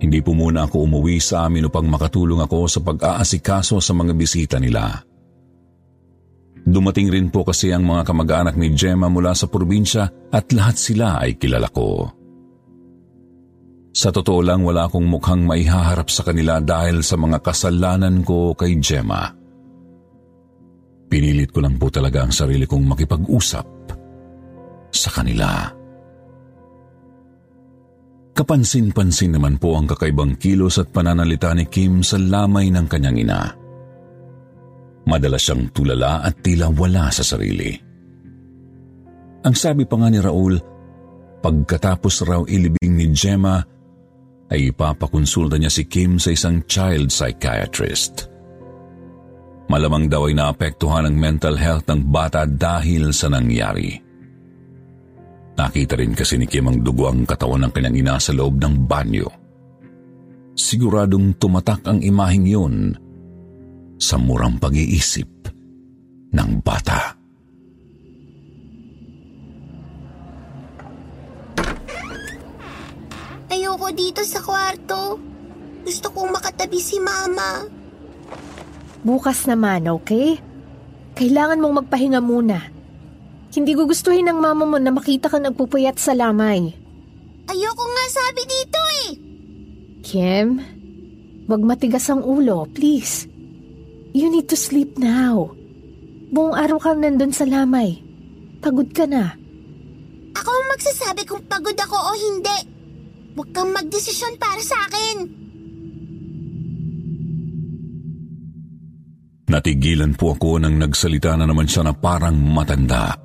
Hindi 0.00 0.24
po 0.24 0.32
muna 0.32 0.64
ako 0.64 0.88
umuwi 0.88 1.20
sa 1.20 1.44
amin 1.44 1.68
upang 1.68 1.84
makatulong 1.84 2.40
ako 2.40 2.60
sa 2.72 2.80
pag-aasikaso 2.80 3.76
sa 3.84 3.92
mga 3.92 4.16
bisita 4.16 4.56
nila. 4.56 4.88
Dumating 6.64 7.12
rin 7.12 7.28
po 7.28 7.44
kasi 7.44 7.68
ang 7.68 7.84
mga 7.84 8.08
kamag-anak 8.08 8.56
ni 8.56 8.72
Gemma 8.72 9.12
mula 9.12 9.36
sa 9.36 9.44
probinsya 9.44 10.08
at 10.32 10.48
lahat 10.56 10.80
sila 10.80 11.20
ay 11.20 11.36
kilala 11.36 11.68
ko. 11.68 12.08
Sa 13.90 14.08
totoo 14.08 14.40
lang 14.40 14.64
wala 14.64 14.88
akong 14.88 15.04
mukhang 15.04 15.44
maihaharap 15.44 16.08
sa 16.08 16.24
kanila 16.24 16.62
dahil 16.62 17.04
sa 17.04 17.20
mga 17.20 17.42
kasalanan 17.44 18.24
ko 18.24 18.56
kay 18.56 18.80
Gemma. 18.80 19.39
Pinilit 21.10 21.50
ko 21.50 21.58
lang 21.58 21.74
po 21.74 21.90
talaga 21.90 22.22
ang 22.22 22.30
sarili 22.30 22.70
kong 22.70 22.86
makipag-usap 22.86 23.66
sa 24.94 25.10
kanila. 25.10 25.66
Kapansin-pansin 28.30 29.34
naman 29.34 29.58
po 29.58 29.74
ang 29.74 29.90
kakaibang 29.90 30.38
kilos 30.38 30.78
at 30.78 30.94
pananalita 30.94 31.50
ni 31.50 31.66
Kim 31.66 32.06
sa 32.06 32.14
lamay 32.14 32.70
ng 32.70 32.86
kanyang 32.86 33.18
ina. 33.26 33.42
Madalas 35.10 35.42
siyang 35.42 35.74
tulala 35.74 36.22
at 36.22 36.38
tila 36.38 36.70
wala 36.70 37.10
sa 37.10 37.26
sarili. 37.26 37.74
Ang 39.42 39.54
sabi 39.58 39.82
pa 39.90 39.98
nga 39.98 40.08
ni 40.14 40.22
Raul, 40.22 40.54
pagkatapos 41.42 42.14
raw 42.22 42.40
ilibing 42.46 42.94
ni 42.94 43.10
Gemma, 43.10 43.58
ay 44.46 44.70
ipapakonsulta 44.70 45.58
niya 45.58 45.74
si 45.74 45.90
Kim 45.90 46.22
sa 46.22 46.30
isang 46.30 46.62
child 46.70 47.10
psychiatrist. 47.10 48.29
Malamang 49.70 50.10
daw 50.10 50.26
ay 50.26 50.34
naapektuhan 50.34 51.06
ang 51.06 51.14
mental 51.14 51.54
health 51.54 51.86
ng 51.86 52.10
bata 52.10 52.42
dahil 52.42 53.14
sa 53.14 53.30
nangyari. 53.30 53.94
Nakita 55.54 55.94
rin 55.94 56.10
kasi 56.10 56.42
ni 56.42 56.50
Kim 56.50 56.66
ang 56.66 56.82
dugo 56.82 57.06
ang 57.06 57.22
katawan 57.22 57.62
ng 57.62 57.70
kanyang 57.70 58.02
ina 58.02 58.16
sa 58.18 58.34
loob 58.34 58.58
ng 58.58 58.90
banyo. 58.90 59.30
Siguradong 60.58 61.38
tumatak 61.38 61.86
ang 61.86 62.02
imaheng 62.02 62.50
yun 62.50 62.98
sa 63.94 64.18
murang 64.18 64.58
pag-iisip 64.58 65.30
ng 66.34 66.50
bata. 66.66 67.14
Ayoko 73.54 73.88
dito 73.94 74.26
sa 74.26 74.42
kwarto. 74.42 75.14
Gusto 75.86 76.10
kong 76.10 76.34
makatabi 76.34 76.78
si 76.82 76.98
Mama. 76.98 77.79
Bukas 79.00 79.48
naman, 79.48 79.88
okay? 79.88 80.36
Kailangan 81.16 81.60
mong 81.60 81.74
magpahinga 81.84 82.20
muna. 82.20 82.68
Hindi 83.50 83.72
gugustuhin 83.74 84.28
ng 84.28 84.38
mama 84.38 84.68
mo 84.68 84.76
na 84.76 84.92
makita 84.92 85.32
ka 85.32 85.40
nagpupuyat 85.40 85.96
sa 85.96 86.14
lamay. 86.14 86.70
Ayoko 87.50 87.84
nga 87.84 88.06
sabi 88.12 88.42
dito 88.46 88.80
eh. 89.02 89.10
Kim, 90.04 90.48
wag 91.50 91.62
matigas 91.64 92.06
ang 92.12 92.22
ulo, 92.22 92.68
please. 92.70 93.26
You 94.12 94.30
need 94.30 94.46
to 94.52 94.58
sleep 94.58 95.00
now. 95.00 95.56
Buong 96.30 96.54
araw 96.54 96.78
kang 96.78 97.00
nandun 97.02 97.34
sa 97.34 97.48
lamay. 97.48 97.98
Pagod 98.62 98.92
ka 98.94 99.08
na. 99.08 99.34
Ako 100.36 100.50
ang 100.50 100.66
magsasabi 100.76 101.26
kung 101.26 101.42
pagod 101.48 101.74
ako 101.74 101.96
o 101.96 102.10
hindi. 102.14 102.58
Huwag 103.34 103.50
kang 103.56 103.72
magdesisyon 103.72 104.36
para 104.36 104.60
sa 104.62 104.76
akin. 104.86 105.39
Natigilan 109.50 110.14
po 110.14 110.38
ako 110.38 110.62
nang 110.62 110.78
nagsalita 110.78 111.34
na 111.34 111.42
naman 111.42 111.66
siya 111.66 111.82
na 111.82 111.90
parang 111.90 112.38
matanda. 112.38 113.18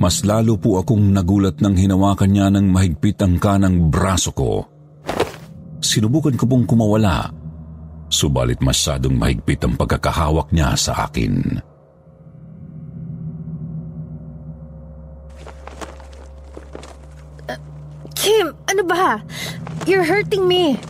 Mas 0.00 0.24
lalo 0.24 0.56
po 0.56 0.80
akong 0.80 1.12
nagulat 1.12 1.60
nang 1.60 1.76
hinawakan 1.76 2.30
niya 2.32 2.48
ng 2.48 2.72
mahigpit 2.72 3.20
ang 3.20 3.36
kanang 3.36 3.92
braso 3.92 4.32
ko. 4.32 4.64
Sinubukan 5.84 6.32
ko 6.40 6.48
pong 6.48 6.64
kumawala, 6.64 7.28
subalit 8.08 8.64
masyadong 8.64 9.12
mahigpit 9.12 9.60
ang 9.60 9.76
pagkakahawak 9.76 10.48
niya 10.56 10.72
sa 10.72 11.04
akin. 11.04 11.60
Kim, 18.16 18.46
ano 18.72 18.82
ba? 18.88 19.20
You're 19.84 20.06
hurting 20.08 20.48
me. 20.48 20.80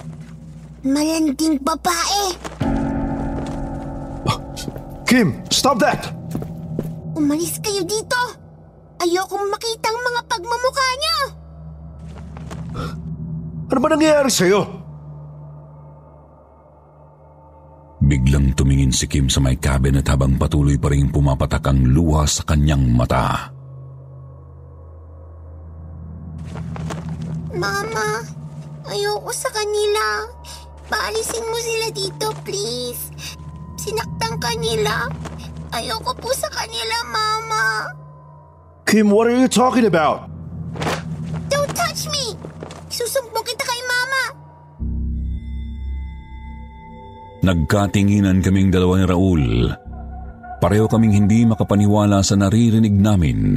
Malanding 0.86 1.58
babae. 1.66 2.57
Kim, 5.08 5.40
stop 5.48 5.80
that! 5.80 6.12
Umalis 7.16 7.56
kayo 7.64 7.80
dito. 7.80 8.20
Ayokong 9.00 9.48
makita 9.48 9.88
ang 9.88 10.00
mga 10.04 10.20
pagmamukha 10.28 10.88
niyo! 11.00 11.18
Ano 13.72 13.78
ba 13.80 13.88
nangyayari 13.88 14.28
sa'yo? 14.28 14.60
Biglang 18.04 18.52
tumingin 18.52 18.92
si 18.92 19.08
Kim 19.08 19.32
sa 19.32 19.40
may 19.40 19.56
cabinet 19.56 20.04
habang 20.12 20.36
patuloy 20.36 20.76
pa 20.76 20.92
rin 20.92 21.08
pumapatak 21.08 21.64
ang 21.64 21.88
luha 21.88 22.28
sa 22.28 22.44
kanyang 22.44 22.84
mata. 22.92 23.48
Mama, 27.56 28.28
ayoko 28.92 29.32
sa 29.32 29.48
kanila. 29.56 30.28
Paalisin 30.92 31.48
mo 31.48 31.56
sila 31.64 31.88
dito, 31.96 32.26
please. 32.44 33.08
Sinaktan 33.88 34.36
kanila. 34.36 35.08
Ayoko 35.72 36.12
po 36.20 36.28
sa 36.36 36.44
kanila, 36.52 36.96
Mama. 37.08 37.88
Kim, 38.84 39.08
what 39.08 39.24
are 39.24 39.32
you 39.32 39.48
talking 39.48 39.88
about? 39.88 40.28
Don't 41.48 41.72
touch 41.72 42.04
me! 42.12 42.36
Susumbong 42.92 43.48
kita 43.48 43.64
kay 43.64 43.80
Mama! 43.88 44.22
Nagkatinginan 47.48 48.44
kaming 48.44 48.68
dalawa 48.68 49.00
ni 49.00 49.04
Raul. 49.08 49.44
Pareho 50.60 50.84
kaming 50.84 51.24
hindi 51.24 51.48
makapaniwala 51.48 52.20
sa 52.20 52.36
naririnig 52.36 52.92
namin. 52.92 53.56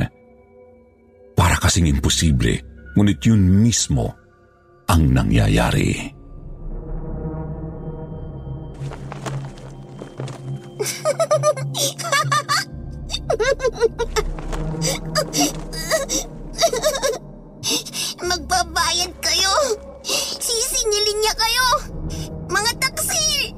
Para 1.36 1.60
kasing 1.60 1.92
imposible, 1.92 2.56
ngunit 2.96 3.20
yun 3.28 3.44
mismo 3.60 4.16
ang 4.88 5.12
nangyayari. 5.12 6.21
Magbabayad 18.22 19.12
kayo! 19.22 19.54
Sisingilin 20.42 21.18
niya 21.22 21.34
kayo! 21.38 21.68
Mga 22.50 22.72
taksi! 22.82 23.54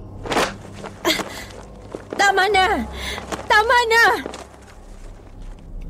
Tama 2.16 2.48
na! 2.52 2.84
Tama 3.48 3.78
na! 3.92 4.04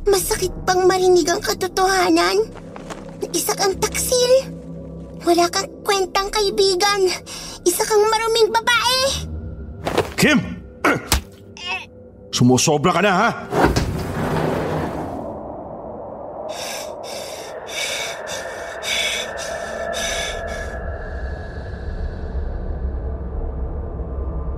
Masakit 0.09 0.51
bang 0.67 0.83
marinig 0.89 1.29
ang 1.29 1.41
katotohanan? 1.41 2.49
Isa 3.33 3.55
kang 3.55 3.77
taksil. 3.79 4.51
Wala 5.23 5.47
kang 5.47 5.69
kwentang 5.81 6.27
kaibigan. 6.33 7.07
Isa 7.63 7.87
kang 7.87 8.03
maruming 8.11 8.51
babae. 8.51 9.01
Kim! 10.19 10.39
Sumusobra 12.33 12.91
ka 12.97 13.01
na, 13.05 13.13
ha? 13.13 13.29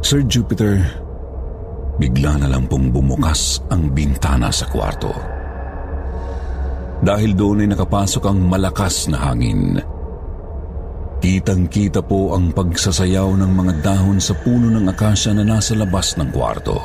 Sir 0.06 0.22
Jupiter, 0.30 0.86
bigla 1.98 2.38
na 2.38 2.46
lang 2.46 2.70
pong 2.70 2.94
bumukas 2.94 3.58
ang 3.74 3.90
bintana 3.90 4.54
sa 4.54 4.70
kwarto. 4.70 5.10
Dahil 7.02 7.34
doon 7.34 7.66
ay 7.66 7.74
nakapasok 7.74 8.22
ang 8.30 8.46
malakas 8.46 9.10
na 9.10 9.18
hangin. 9.18 9.82
Kitang-kita 11.18 12.06
po 12.06 12.38
ang 12.38 12.54
pagsasayaw 12.54 13.34
ng 13.34 13.50
mga 13.50 13.74
dahon 13.82 14.22
sa 14.22 14.38
puno 14.38 14.70
ng 14.70 14.86
akasya 14.94 15.42
na 15.42 15.42
nasa 15.42 15.74
labas 15.74 16.14
ng 16.22 16.30
kwarto. 16.30 16.78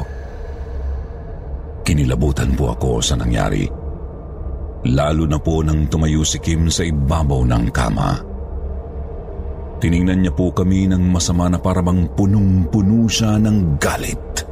Kinilabutan 1.85 2.57
po 2.57 2.73
ako 2.73 3.05
sa 3.05 3.21
nangyari. 3.21 3.69
Lalo 4.89 5.29
na 5.29 5.37
po 5.37 5.61
nang 5.61 5.93
tumayo 5.93 6.25
si 6.25 6.41
Kim 6.41 6.73
sa 6.73 6.89
ibabaw 6.89 7.45
ng 7.45 7.69
kama. 7.69 8.30
Tiningnan 9.81 10.21
niya 10.21 10.33
po 10.37 10.53
kami 10.53 10.93
ng 10.93 11.09
masama 11.09 11.49
na 11.49 11.57
parabang 11.57 12.13
punong-puno 12.13 13.09
siya 13.09 13.41
ng 13.41 13.81
galit. 13.81 14.50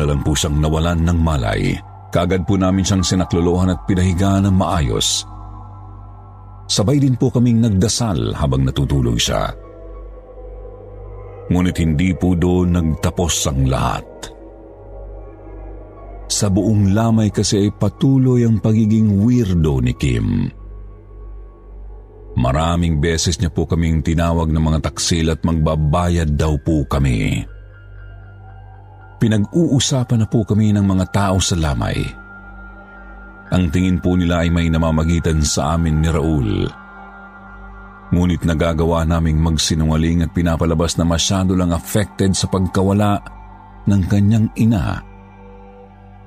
Na 0.00 0.08
lang 0.08 0.24
po 0.24 0.32
siyang 0.32 0.56
nawalan 0.56 1.04
ng 1.04 1.18
malay. 1.20 1.76
Kagad 2.08 2.48
po 2.48 2.56
namin 2.56 2.82
siyang 2.82 3.04
sinaklolohan 3.04 3.76
at 3.76 3.84
pinahiga 3.84 4.40
ng 4.40 4.56
maayos. 4.56 5.28
Sabay 6.64 6.96
din 6.96 7.20
po 7.20 7.28
kaming 7.28 7.60
nagdasal 7.60 8.32
habang 8.32 8.64
natutulog 8.64 9.20
siya. 9.20 9.52
Ngunit 11.50 11.76
hindi 11.82 12.14
po 12.16 12.32
doon 12.32 12.78
nagtapos 12.78 13.34
ang 13.50 13.66
lahat. 13.68 14.06
Sa 16.30 16.46
buong 16.46 16.94
lamay 16.94 17.34
kasi 17.34 17.66
ay 17.66 17.70
patuloy 17.74 18.46
ang 18.46 18.62
pagiging 18.62 19.26
weirdo 19.26 19.82
ni 19.82 19.92
Kim. 19.98 20.46
Maraming 22.38 23.02
beses 23.02 23.34
niya 23.42 23.50
po 23.50 23.66
kaming 23.66 24.06
tinawag 24.06 24.54
ng 24.54 24.62
mga 24.62 24.78
taksil 24.86 25.34
at 25.34 25.42
magbabayad 25.42 26.38
daw 26.38 26.54
po 26.62 26.86
kami. 26.86 27.42
Pinag-uusapan 29.20 30.24
na 30.24 30.26
po 30.26 30.48
kami 30.48 30.72
ng 30.72 30.80
mga 30.80 31.04
tao 31.12 31.36
sa 31.36 31.52
lamay. 31.52 32.00
Ang 33.52 33.68
tingin 33.68 34.00
po 34.00 34.16
nila 34.16 34.46
ay 34.46 34.48
may 34.48 34.72
namamagitan 34.72 35.44
sa 35.44 35.76
amin 35.76 36.00
ni 36.00 36.08
Raul. 36.08 36.64
Ngunit 38.10 38.42
nagagawa 38.48 39.04
naming 39.04 39.38
magsinungaling 39.38 40.24
at 40.24 40.32
pinapalabas 40.32 40.96
na 40.96 41.04
masyado 41.04 41.52
lang 41.52 41.70
affected 41.70 42.32
sa 42.32 42.48
pagkawala 42.48 43.20
ng 43.86 44.02
kanyang 44.08 44.48
ina, 44.56 45.04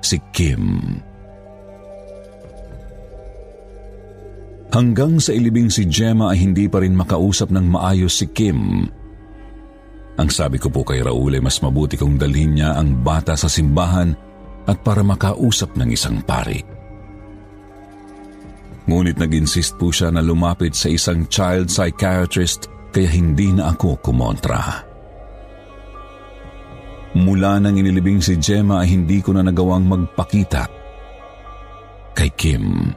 si 0.00 0.22
Kim. 0.30 0.80
Hanggang 4.70 5.18
sa 5.18 5.30
ilibing 5.30 5.70
si 5.70 5.86
Gemma 5.86 6.34
ay 6.34 6.46
hindi 6.46 6.66
pa 6.66 6.82
rin 6.82 6.98
makausap 6.98 7.50
ng 7.50 7.66
maayos 7.68 8.22
si 8.22 8.26
Kim. 8.30 8.90
Ang 10.14 10.30
sabi 10.30 10.62
ko 10.62 10.70
po 10.70 10.86
kay 10.86 11.02
Raul 11.02 11.34
ay 11.34 11.42
mas 11.42 11.58
mabuti 11.58 11.98
kong 11.98 12.14
dalhin 12.14 12.54
niya 12.54 12.78
ang 12.78 13.02
bata 13.02 13.34
sa 13.34 13.50
simbahan 13.50 14.14
at 14.64 14.78
para 14.86 15.02
makausap 15.02 15.74
ng 15.74 15.90
isang 15.90 16.22
pari. 16.22 16.62
Ngunit 18.84 19.16
nag-insist 19.16 19.74
po 19.80 19.90
siya 19.90 20.12
na 20.12 20.22
lumapit 20.22 20.76
sa 20.76 20.92
isang 20.92 21.26
child 21.26 21.72
psychiatrist 21.72 22.70
kaya 22.94 23.10
hindi 23.10 23.50
na 23.50 23.74
ako 23.74 23.98
kumontra. 23.98 24.86
Mula 27.14 27.62
nang 27.62 27.74
inilibing 27.74 28.22
si 28.22 28.38
Gemma 28.38 28.82
ay 28.82 28.94
hindi 28.94 29.18
ko 29.18 29.34
na 29.34 29.42
nagawang 29.42 29.86
magpakita 29.86 30.66
kay 32.14 32.30
Kim. 32.38 32.90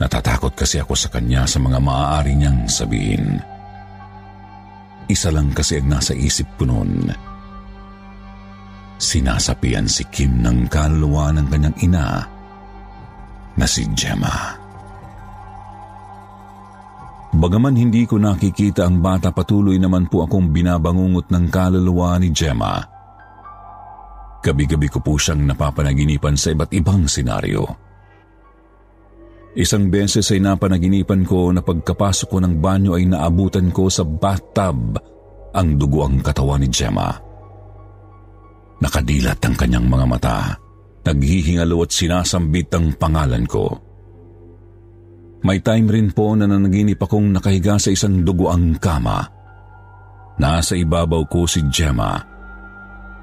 Natatakot 0.00 0.52
kasi 0.52 0.82
ako 0.82 0.92
sa 0.98 1.08
kanya 1.08 1.48
sa 1.48 1.62
mga 1.62 1.78
maaari 1.80 2.36
niyang 2.36 2.68
sabihin. 2.68 3.53
Isa 5.04 5.28
lang 5.28 5.52
kasi 5.52 5.80
ang 5.80 5.92
nasa 5.92 6.16
isip 6.16 6.48
ko 6.56 6.64
noon. 6.64 7.12
Sinasapian 8.96 9.84
si 9.84 10.08
Kim 10.08 10.40
ng 10.40 10.70
kaluluwa 10.70 11.34
ng 11.34 11.46
kanyang 11.50 11.76
ina 11.84 12.06
na 13.54 13.66
si 13.68 13.84
Gemma. 13.92 14.56
Bagaman 17.34 17.74
hindi 17.74 18.06
ko 18.06 18.16
nakikita 18.16 18.86
ang 18.86 19.02
bata 19.02 19.34
patuloy 19.34 19.74
naman 19.76 20.06
po 20.06 20.22
akong 20.22 20.54
binabangungot 20.54 21.28
ng 21.34 21.50
kaluluwa 21.50 22.16
ni 22.22 22.30
Gemma. 22.30 22.78
Gabi-gabi 24.44 24.88
ko 24.92 25.02
po 25.02 25.18
siyang 25.18 25.42
napapanaginipan 25.42 26.38
sa 26.38 26.54
iba't 26.54 26.70
ibang 26.76 27.10
senaryo. 27.10 27.64
Isang 29.54 29.86
beses 29.86 30.26
ay 30.34 30.42
napanaginipan 30.42 31.22
ko 31.22 31.54
na 31.54 31.62
pagkapasok 31.62 32.26
ko 32.26 32.38
ng 32.42 32.58
banyo 32.58 32.98
ay 32.98 33.06
naabutan 33.06 33.70
ko 33.70 33.86
sa 33.86 34.02
bathtub 34.02 34.98
ang 35.54 35.78
dugo 35.78 36.02
ang 36.02 36.18
katawan 36.18 36.58
ni 36.58 36.66
Gemma. 36.66 37.14
Nakadilat 38.82 39.38
ang 39.46 39.54
kanyang 39.54 39.86
mga 39.86 40.06
mata. 40.10 40.38
Naghihingalo 41.06 41.86
at 41.86 41.94
sinasambit 41.94 42.66
ang 42.74 42.98
pangalan 42.98 43.46
ko. 43.46 43.70
May 45.46 45.62
time 45.62 45.86
rin 45.86 46.10
po 46.10 46.34
na 46.34 46.50
nanaginip 46.50 46.98
akong 46.98 47.30
nakahiga 47.30 47.78
sa 47.78 47.94
isang 47.94 48.26
dugoang 48.26 48.74
kama. 48.82 49.22
Nasa 50.42 50.74
ibabaw 50.74 51.30
ko 51.30 51.46
si 51.46 51.62
Gemma. 51.70 52.18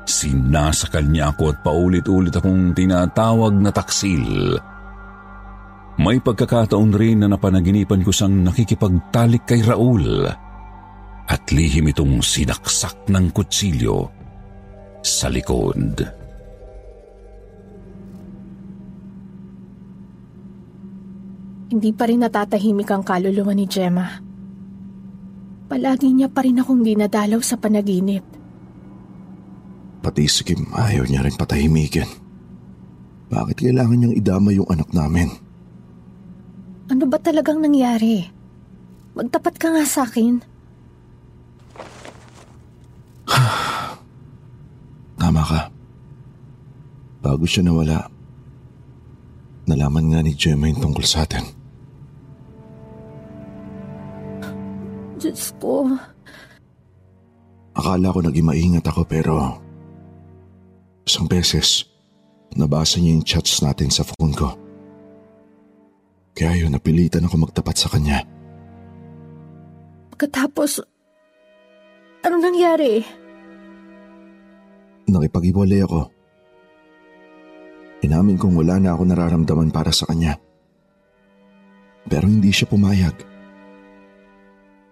Sinasakal 0.07 1.11
niya 1.11 1.35
ako 1.35 1.43
at 1.51 1.57
paulit-ulit 1.59 2.31
akong 2.31 2.71
tinatawag 2.71 3.51
na 3.59 3.73
taksil. 3.75 4.55
Taksil 4.55 4.70
may 6.01 6.17
pagkakataon 6.17 6.97
rin 6.97 7.21
na 7.21 7.29
napanaginipan 7.29 8.01
ko 8.01 8.09
siyang 8.09 8.41
nakikipagtalik 8.41 9.45
kay 9.45 9.61
Raul 9.61 10.25
at 11.29 11.43
lihim 11.53 11.93
itong 11.93 12.25
sinaksak 12.25 13.05
ng 13.05 13.29
kutsilyo 13.29 14.09
sa 15.05 15.29
likod. 15.29 16.01
Hindi 21.71 21.89
pa 21.95 22.03
rin 22.09 22.19
natatahimik 22.19 22.89
ang 22.91 23.05
kaluluwa 23.05 23.55
ni 23.55 23.63
Gemma. 23.69 24.19
Palagi 25.71 26.11
niya 26.11 26.27
pa 26.27 26.43
rin 26.43 26.59
akong 26.59 26.83
dinadalaw 26.83 27.39
sa 27.39 27.55
panaginip. 27.55 28.25
Pati 30.03 30.25
si 30.27 30.43
Kim 30.43 30.67
ayaw 30.75 31.07
niya 31.07 31.23
rin 31.23 31.37
patahimikin. 31.37 32.09
Bakit 33.31 33.55
kailangan 33.55 33.95
niyang 33.95 34.17
idama 34.17 34.51
yung 34.51 34.67
anak 34.67 34.91
namin? 34.91 35.50
Ano 36.91 37.07
ba 37.07 37.15
talagang 37.23 37.63
nangyari? 37.63 38.27
Magtapat 39.15 39.55
ka 39.55 39.71
nga 39.71 39.87
sa 39.87 40.03
akin. 40.03 40.43
Tama 45.23 45.43
ka. 45.47 45.71
Bago 47.23 47.47
siya 47.47 47.63
nawala, 47.63 48.11
nalaman 49.71 50.11
nga 50.11 50.19
ni 50.19 50.35
Gemma 50.35 50.67
yung 50.67 50.83
tungkol 50.83 51.07
sa 51.07 51.23
atin. 51.23 51.47
Diyos 55.15 55.55
ko. 55.63 55.87
Akala 57.71 58.11
ko 58.11 58.19
naging 58.19 58.43
maingat 58.51 58.83
ako 58.83 59.07
pero 59.07 59.63
isang 61.07 61.23
beses 61.23 61.87
nabasa 62.51 62.99
niya 62.99 63.15
yung 63.15 63.23
chats 63.23 63.63
natin 63.63 63.87
sa 63.87 64.03
phone 64.03 64.35
ko. 64.35 64.60
Kaya 66.41 66.57
yun, 66.57 66.73
napilitan 66.73 67.21
ako 67.21 67.45
magtapat 67.45 67.77
sa 67.77 67.85
kanya. 67.93 68.25
Pagkatapos, 70.09 70.81
ano 72.25 72.35
nangyari? 72.41 73.05
Nakipag-iwalay 75.05 75.85
ako. 75.85 76.09
Inamin 78.01 78.41
kong 78.41 78.57
wala 78.57 78.81
na 78.81 78.97
ako 78.97 79.03
nararamdaman 79.05 79.69
para 79.69 79.93
sa 79.93 80.09
kanya. 80.09 80.33
Pero 82.09 82.25
hindi 82.25 82.49
siya 82.49 82.65
pumayag. 82.65 83.21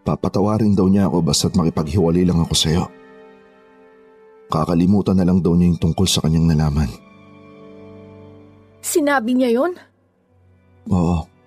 Papatawarin 0.06 0.78
daw 0.78 0.86
niya 0.86 1.10
ako 1.10 1.18
basta't 1.26 1.58
makipaghiwalay 1.58 2.30
lang 2.30 2.46
ako 2.46 2.54
sa'yo. 2.54 2.86
Kakalimutan 4.54 5.18
na 5.18 5.26
lang 5.26 5.42
daw 5.42 5.58
niya 5.58 5.74
yung 5.74 5.82
tungkol 5.82 6.06
sa 6.06 6.22
kanyang 6.22 6.46
nalaman. 6.54 6.94
Sinabi 8.86 9.34
niya 9.34 9.50
yon? 9.50 9.74
Oo. 10.94 11.38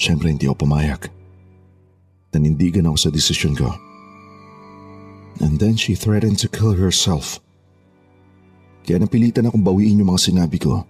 Siyempre 0.00 0.32
hindi 0.32 0.48
ako 0.48 0.64
pumayag. 0.64 1.12
Nanindigan 2.32 2.88
ako 2.88 2.96
sa 2.96 3.10
desisyon 3.12 3.52
ko. 3.52 3.68
And 5.44 5.60
then 5.60 5.76
she 5.76 5.92
threatened 5.92 6.40
to 6.40 6.48
kill 6.48 6.72
herself. 6.72 7.36
Kaya 8.88 9.04
napilitan 9.04 9.44
akong 9.44 9.60
bawiin 9.60 10.00
yung 10.00 10.08
mga 10.08 10.32
sinabi 10.32 10.56
ko. 10.56 10.88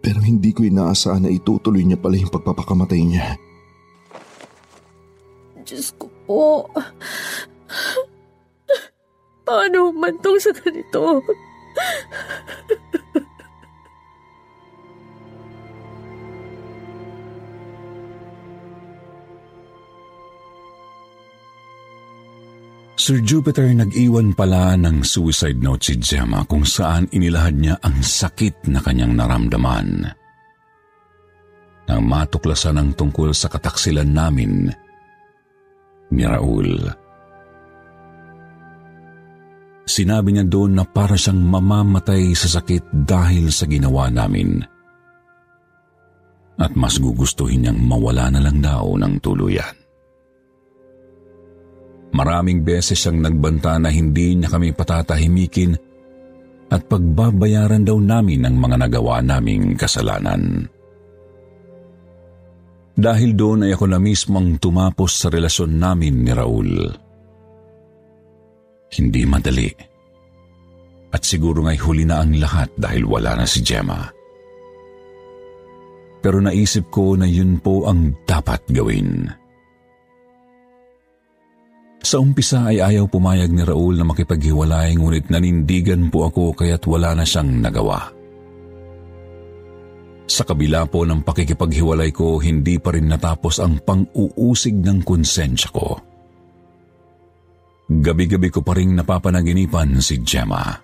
Pero 0.00 0.24
hindi 0.24 0.56
ko 0.56 0.64
inaasahan 0.64 1.28
na 1.28 1.30
itutuloy 1.30 1.84
niya 1.84 2.00
pala 2.00 2.16
yung 2.16 2.32
pagpapakamatay 2.32 3.04
niya. 3.04 3.36
Diyos 5.68 5.92
ko 6.00 6.08
po. 6.24 6.72
Paano 9.44 9.92
man 9.92 10.16
tong 10.24 10.40
sa 10.40 10.56
ganito? 10.56 11.20
Sir 23.08 23.24
Jupiter 23.24 23.64
nag-iwan 23.72 24.36
pala 24.36 24.76
ng 24.76 25.00
suicide 25.00 25.64
note 25.64 25.80
si 25.80 25.96
Gemma 25.96 26.44
kung 26.44 26.68
saan 26.68 27.08
inilahad 27.08 27.56
niya 27.56 27.80
ang 27.80 28.04
sakit 28.04 28.68
na 28.68 28.84
kanyang 28.84 29.16
naramdaman. 29.16 30.12
Nang 31.88 32.04
matuklasan 32.04 32.76
ang 32.76 32.92
tungkol 32.92 33.32
sa 33.32 33.48
kataksilan 33.48 34.12
namin 34.12 34.68
ni 36.12 36.20
Raul. 36.20 36.84
Sinabi 39.88 40.36
niya 40.36 40.44
doon 40.44 40.76
na 40.76 40.84
para 40.84 41.16
siyang 41.16 41.40
mamamatay 41.40 42.36
sa 42.36 42.60
sakit 42.60 43.08
dahil 43.08 43.48
sa 43.48 43.64
ginawa 43.64 44.12
namin. 44.12 44.60
At 46.60 46.76
mas 46.76 47.00
gugustuhin 47.00 47.64
niyang 47.64 47.80
mawala 47.80 48.36
na 48.36 48.44
lang 48.44 48.60
daw 48.60 48.84
ng 49.00 49.16
tuluyan. 49.24 49.87
Maraming 52.08 52.64
beses 52.64 52.96
siyang 52.96 53.20
nagbanta 53.20 53.76
na 53.76 53.92
hindi 53.92 54.32
niya 54.32 54.48
kami 54.48 54.72
patatahimikin 54.72 55.76
at 56.68 56.84
pagbabayaran 56.84 57.84
daw 57.84 57.96
namin 57.96 58.44
ang 58.44 58.56
mga 58.56 58.76
nagawa 58.88 59.20
naming 59.24 59.76
kasalanan. 59.76 60.68
Dahil 62.98 63.30
doon 63.38 63.68
ay 63.68 63.78
ako 63.78 63.86
na 63.86 64.02
mismong 64.02 64.58
tumapos 64.58 65.22
sa 65.22 65.28
relasyon 65.30 65.78
namin 65.78 66.26
ni 66.26 66.32
Raul. 66.34 66.72
Hindi 68.90 69.22
madali. 69.22 69.70
At 71.14 71.22
siguro 71.22 71.62
nga'y 71.64 71.78
huli 71.78 72.04
na 72.04 72.20
ang 72.20 72.34
lahat 72.36 72.74
dahil 72.74 73.06
wala 73.06 73.38
na 73.38 73.46
si 73.46 73.62
Gemma. 73.62 74.02
Pero 76.18 76.42
naisip 76.42 76.90
ko 76.90 77.14
na 77.14 77.24
yun 77.24 77.62
po 77.62 77.86
ang 77.86 78.18
dapat 78.26 78.66
gawin. 78.74 79.30
Sa 81.98 82.22
umpisa 82.22 82.70
ay 82.70 82.78
ayaw 82.78 83.10
pumayag 83.10 83.50
ni 83.50 83.66
Raul 83.66 83.98
na 83.98 84.06
makipaghiwalay 84.06 84.94
ngunit 84.94 85.28
nanindigan 85.28 86.08
po 86.08 86.30
ako 86.30 86.54
kaya't 86.54 86.84
wala 86.86 87.12
na 87.18 87.26
siyang 87.26 87.58
nagawa. 87.58 88.14
Sa 90.28 90.44
kabila 90.44 90.84
po 90.86 91.08
ng 91.08 91.24
pakikipaghiwalay 91.24 92.12
ko, 92.12 92.36
hindi 92.38 92.76
pa 92.76 92.92
rin 92.92 93.08
natapos 93.08 93.64
ang 93.64 93.80
pang-uusig 93.80 94.76
ng 94.76 95.00
konsensya 95.02 95.72
ko. 95.72 95.96
Gabi-gabi 97.88 98.52
ko 98.52 98.60
pa 98.60 98.76
rin 98.76 98.92
napapanaginipan 98.92 99.96
si 100.04 100.20
Gemma. 100.20 100.76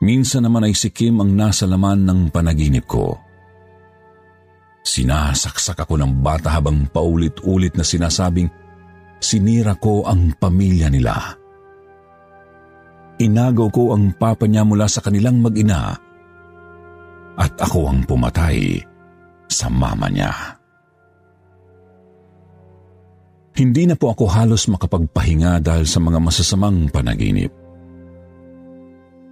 Minsan 0.00 0.48
naman 0.48 0.64
ay 0.64 0.72
si 0.72 0.88
Kim 0.88 1.20
ang 1.20 1.36
nasa 1.36 1.68
laman 1.68 2.08
ng 2.08 2.20
panaginip 2.32 2.88
ko. 2.88 3.16
Sinasaksak 4.80 5.84
ako 5.84 6.00
ng 6.00 6.24
bata 6.24 6.56
habang 6.56 6.88
paulit-ulit 6.88 7.76
na 7.76 7.84
sinasabing 7.84 8.48
sinira 9.20 9.76
ko 9.76 10.04
ang 10.06 10.36
pamilya 10.36 10.88
nila. 10.92 11.14
Inagaw 13.16 13.68
ko 13.72 13.96
ang 13.96 14.12
papa 14.16 14.44
niya 14.44 14.62
mula 14.62 14.84
sa 14.84 15.00
kanilang 15.00 15.40
mag-ina 15.40 15.96
at 17.36 17.52
ako 17.56 17.88
ang 17.88 18.04
pumatay 18.04 18.76
sa 19.48 19.72
mama 19.72 20.08
niya. 20.12 20.32
Hindi 23.56 23.88
na 23.88 23.96
po 23.96 24.12
ako 24.12 24.24
halos 24.28 24.68
makapagpahinga 24.68 25.64
dahil 25.64 25.88
sa 25.88 25.96
mga 25.96 26.20
masasamang 26.20 26.92
panaginip. 26.92 27.48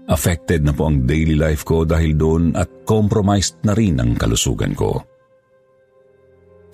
Affected 0.08 0.64
na 0.64 0.72
po 0.72 0.88
ang 0.88 1.04
daily 1.04 1.36
life 1.36 1.64
ko 1.64 1.84
dahil 1.84 2.16
doon 2.16 2.56
at 2.56 2.88
compromised 2.88 3.60
na 3.68 3.76
rin 3.76 4.00
ang 4.00 4.16
kalusugan 4.16 4.72
ko. 4.72 5.13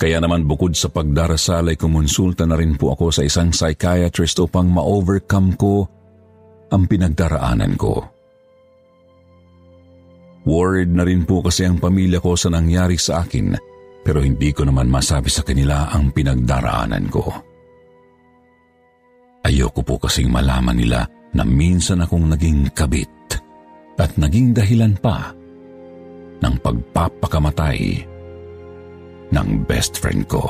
Kaya 0.00 0.16
naman 0.16 0.48
bukod 0.48 0.72
sa 0.72 0.88
pagdarasal 0.88 1.68
ay 1.68 1.76
kumonsulta 1.76 2.48
na 2.48 2.56
rin 2.56 2.72
po 2.80 2.96
ako 2.96 3.12
sa 3.12 3.20
isang 3.20 3.52
psychiatrist 3.52 4.40
upang 4.40 4.72
ma-overcome 4.72 5.60
ko 5.60 5.84
ang 6.72 6.88
pinagdaraanan 6.88 7.76
ko. 7.76 8.00
Worried 10.48 10.96
na 10.96 11.04
rin 11.04 11.28
po 11.28 11.44
kasi 11.44 11.68
ang 11.68 11.76
pamilya 11.76 12.16
ko 12.16 12.32
sa 12.32 12.48
nangyari 12.48 12.96
sa 12.96 13.20
akin 13.20 13.52
pero 14.00 14.24
hindi 14.24 14.56
ko 14.56 14.64
naman 14.64 14.88
masabi 14.88 15.28
sa 15.28 15.44
kanila 15.44 15.92
ang 15.92 16.16
pinagdaraanan 16.16 17.04
ko. 17.12 17.24
Ayoko 19.44 19.84
po 19.84 20.00
kasing 20.00 20.32
malaman 20.32 20.80
nila 20.80 21.04
na 21.36 21.44
minsan 21.44 22.00
akong 22.00 22.24
naging 22.24 22.72
kabit 22.72 23.36
at 24.00 24.16
naging 24.16 24.56
dahilan 24.56 24.96
pa 24.96 25.28
ng 26.40 26.54
pagpapakamatay 26.64 28.09
ng 29.30 29.62
best 29.66 29.98
friend 29.98 30.26
ko. 30.26 30.42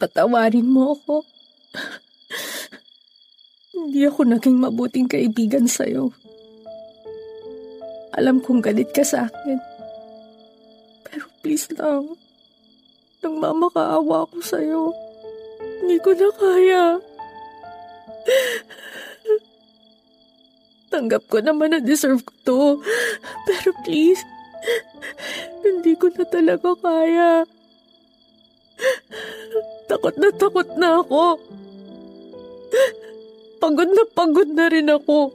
Patawarin 0.00 0.64
mo 0.64 0.96
ako. 0.96 1.28
Hindi 3.76 4.08
ako 4.08 4.20
naging 4.32 4.56
mabuting 4.56 5.04
kaibigan 5.04 5.68
sa'yo. 5.68 6.08
Alam 8.16 8.40
kong 8.40 8.64
galit 8.64 8.88
ka 8.96 9.04
sa 9.04 9.28
akin. 9.28 9.60
Pero 11.04 11.28
please 11.44 11.68
lang, 11.76 12.16
nang 13.20 13.36
mamakaawa 13.44 14.24
ako 14.24 14.40
sa'yo. 14.40 14.82
Hindi 15.84 16.00
ko 16.00 16.16
na 16.16 16.28
kaya. 16.32 17.09
Tanggap 20.90 21.22
ko 21.30 21.38
naman 21.38 21.70
na 21.70 21.80
deserve 21.80 22.20
ko 22.26 22.32
to. 22.42 22.60
Pero 23.46 23.70
please, 23.86 24.20
hindi 25.62 25.94
ko 25.94 26.10
na 26.10 26.24
talaga 26.26 26.70
kaya. 26.76 27.46
Takot 29.86 30.14
na 30.18 30.28
takot 30.34 30.68
na 30.74 31.02
ako. 31.02 31.38
Pagod 33.60 33.90
na 33.92 34.04
pagod 34.10 34.50
na 34.50 34.66
rin 34.66 34.88
ako. 34.90 35.30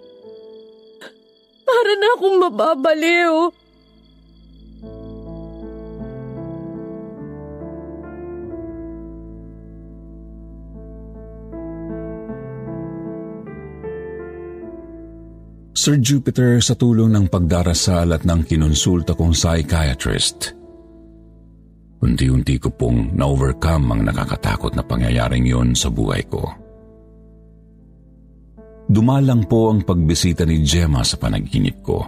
Para 1.66 1.92
na 1.98 2.08
akong 2.18 2.38
mababaliw. 2.42 3.54
Sir 15.86 16.02
Jupiter 16.02 16.58
sa 16.66 16.74
tulong 16.74 17.14
ng 17.14 17.30
pagdarasal 17.30 18.10
at 18.10 18.26
ng 18.26 18.42
kinonsulta 18.50 19.14
kong 19.14 19.38
psychiatrist. 19.38 20.58
Unti-unti 22.02 22.58
ko 22.58 22.74
pong 22.74 23.14
na-overcome 23.14 23.94
ang 23.94 24.02
nakakatakot 24.02 24.74
na 24.74 24.82
pangyayaring 24.82 25.46
yon 25.46 25.78
sa 25.78 25.94
buhay 25.94 26.26
ko. 26.26 26.42
Dumalang 28.90 29.46
po 29.46 29.70
ang 29.70 29.86
pagbisita 29.86 30.42
ni 30.50 30.66
Gemma 30.66 31.06
sa 31.06 31.22
panaginip 31.22 31.78
ko. 31.86 32.02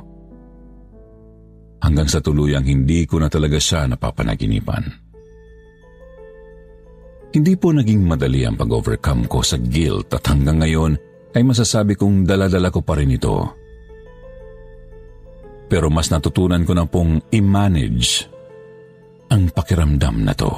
Hanggang 1.78 2.10
sa 2.10 2.18
tuluyang 2.18 2.66
hindi 2.66 3.06
ko 3.06 3.22
na 3.22 3.30
talaga 3.30 3.62
siya 3.62 3.86
napapanaginipan. 3.94 4.86
Hindi 7.30 7.54
po 7.62 7.70
naging 7.78 8.02
madali 8.02 8.42
ang 8.42 8.58
pag-overcome 8.58 9.30
ko 9.30 9.46
sa 9.46 9.62
guilt 9.62 10.10
at 10.18 10.26
hanggang 10.34 10.66
ngayon 10.66 10.98
ay 11.38 11.46
masasabi 11.46 11.94
kong 11.94 12.26
daladala 12.26 12.74
ko 12.74 12.82
pa 12.82 12.98
rin 12.98 13.13
ito 13.13 13.66
pero 15.67 15.91
mas 15.91 16.08
natutunan 16.10 16.63
ko 16.63 16.73
na 16.73 16.88
pong 16.88 17.19
i-manage 17.32 18.27
ang 19.27 19.51
pakiramdam 19.51 20.23
na 20.23 20.34
to. 20.34 20.51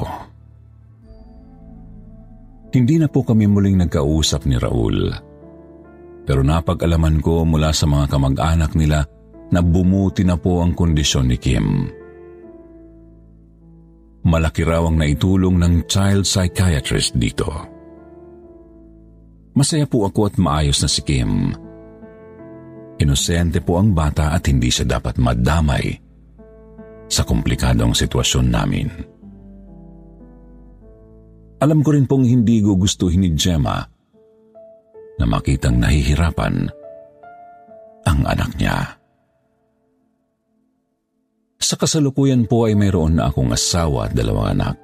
Hindi 2.70 3.02
na 3.02 3.10
po 3.10 3.26
kami 3.26 3.50
muling 3.50 3.82
nagkausap 3.82 4.46
ni 4.46 4.62
Raul. 4.62 5.10
Pero 6.30 6.46
napag-alaman 6.46 7.18
ko 7.26 7.42
mula 7.42 7.74
sa 7.74 7.90
mga 7.90 8.06
kamag-anak 8.06 8.78
nila 8.78 9.02
na 9.50 9.66
bumuti 9.66 10.22
na 10.22 10.38
po 10.38 10.62
ang 10.62 10.78
kondisyon 10.78 11.34
ni 11.34 11.38
Kim. 11.42 11.90
Malaki 14.30 14.62
raw 14.62 14.86
ang 14.86 15.02
naitulong 15.02 15.58
ng 15.58 15.74
child 15.90 16.30
psychiatrist 16.30 17.18
dito. 17.18 17.50
Masaya 19.58 19.90
po 19.90 20.06
ako 20.06 20.30
at 20.30 20.36
maayos 20.38 20.86
na 20.86 20.90
si 20.92 21.02
Kim. 21.02 21.58
Kim 21.58 21.69
Inosente 23.00 23.64
po 23.64 23.80
ang 23.80 23.96
bata 23.96 24.36
at 24.36 24.44
hindi 24.52 24.68
siya 24.68 25.00
dapat 25.00 25.16
madamay 25.16 25.88
sa 27.08 27.24
komplikadong 27.24 27.96
sitwasyon 27.96 28.46
namin. 28.52 28.88
Alam 31.60 31.80
ko 31.84 31.96
rin 31.96 32.08
pong 32.08 32.24
hindi 32.24 32.64
gugustuhin 32.64 33.24
ni 33.24 33.32
Gemma 33.36 33.84
na 35.20 35.26
makitang 35.28 35.80
nahihirapan 35.80 36.56
ang 38.08 38.20
anak 38.24 38.56
niya. 38.56 39.00
Sa 41.60 41.76
kasalukuyan 41.76 42.48
po 42.48 42.72
ay 42.72 42.80
mayroon 42.80 43.20
na 43.20 43.28
akong 43.28 43.52
asawa 43.52 44.08
at 44.08 44.16
dalawang 44.16 44.56
anak. 44.56 44.80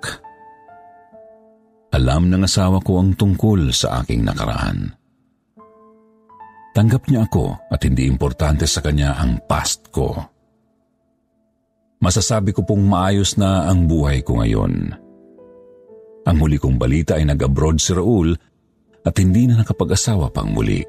Alam 1.96 2.28
ng 2.28 2.44
asawa 2.44 2.84
ko 2.84 3.00
ang 3.00 3.16
tungkol 3.16 3.72
sa 3.72 4.04
aking 4.04 4.28
nakaraan. 4.28 4.92
Tanggap 6.76 7.08
niya 7.08 7.24
ako 7.24 7.72
at 7.72 7.88
hindi 7.88 8.04
importante 8.04 8.68
sa 8.68 8.84
kanya 8.84 9.16
ang 9.16 9.40
past 9.48 9.96
ko. 9.96 10.12
Masasabi 12.04 12.52
ko 12.52 12.68
pong 12.68 12.84
maayos 12.84 13.40
na 13.40 13.72
ang 13.72 13.88
buhay 13.88 14.20
ko 14.28 14.44
ngayon. 14.44 14.92
Ang 16.28 16.38
huli 16.44 16.60
kong 16.60 16.76
balita 16.76 17.16
ay 17.16 17.24
nag-abroad 17.32 17.80
si 17.80 17.96
Raul 17.96 18.36
at 19.08 19.16
hindi 19.16 19.48
na 19.48 19.64
nakapag-asawa 19.64 20.28
pang 20.36 20.52
muli. 20.52 20.84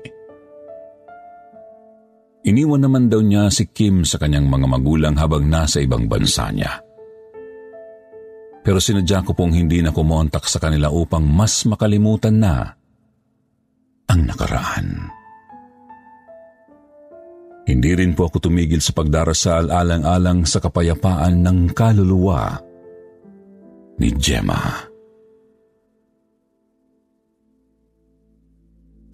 Iniwan 2.50 2.82
naman 2.82 3.06
daw 3.06 3.22
niya 3.22 3.46
si 3.54 3.70
Kim 3.70 4.02
sa 4.02 4.18
kanyang 4.18 4.50
mga 4.50 4.66
magulang 4.66 5.14
habang 5.14 5.46
nasa 5.46 5.78
ibang 5.78 6.10
bansa 6.10 6.50
niya. 6.50 6.82
Pero 8.66 8.82
sinadya 8.82 9.22
ko 9.22 9.38
pong 9.38 9.54
hindi 9.54 9.78
na 9.78 9.94
kumontak 9.94 10.50
sa 10.50 10.58
kanila 10.58 10.90
upang 10.90 11.22
mas 11.22 11.62
makalimutan 11.70 12.42
na 12.42 12.74
ang 14.10 14.20
nakaraan. 14.26 15.15
Hindi 17.66 17.98
rin 17.98 18.14
po 18.14 18.30
ako 18.30 18.46
tumigil 18.46 18.78
sa 18.78 18.94
pagdarasal 18.94 19.74
alang-alang 19.74 20.46
sa 20.46 20.62
kapayapaan 20.62 21.42
ng 21.42 21.58
kaluluwa 21.74 22.54
ni 23.98 24.14
Gemma. 24.14 24.86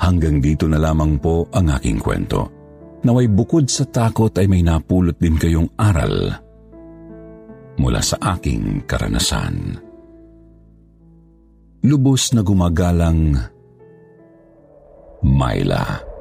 Hanggang 0.05 0.43
dito 0.43 0.69
na 0.69 0.77
lamang 0.77 1.17
po 1.17 1.49
ang 1.49 1.73
aking 1.73 1.97
kwento. 1.97 2.41
Naway 3.03 3.33
bukod 3.33 3.73
sa 3.73 3.89
takot 3.89 4.35
ay 4.37 4.47
may 4.47 4.61
napulot 4.61 5.17
din 5.17 5.41
kayong 5.41 5.73
aral 5.81 6.37
mula 7.81 8.05
sa 8.05 8.37
aking 8.37 8.85
karanasan. 8.85 9.81
Lubos 11.83 12.31
na 12.37 12.45
gumagalang 12.45 13.35
Myla. 15.23 16.12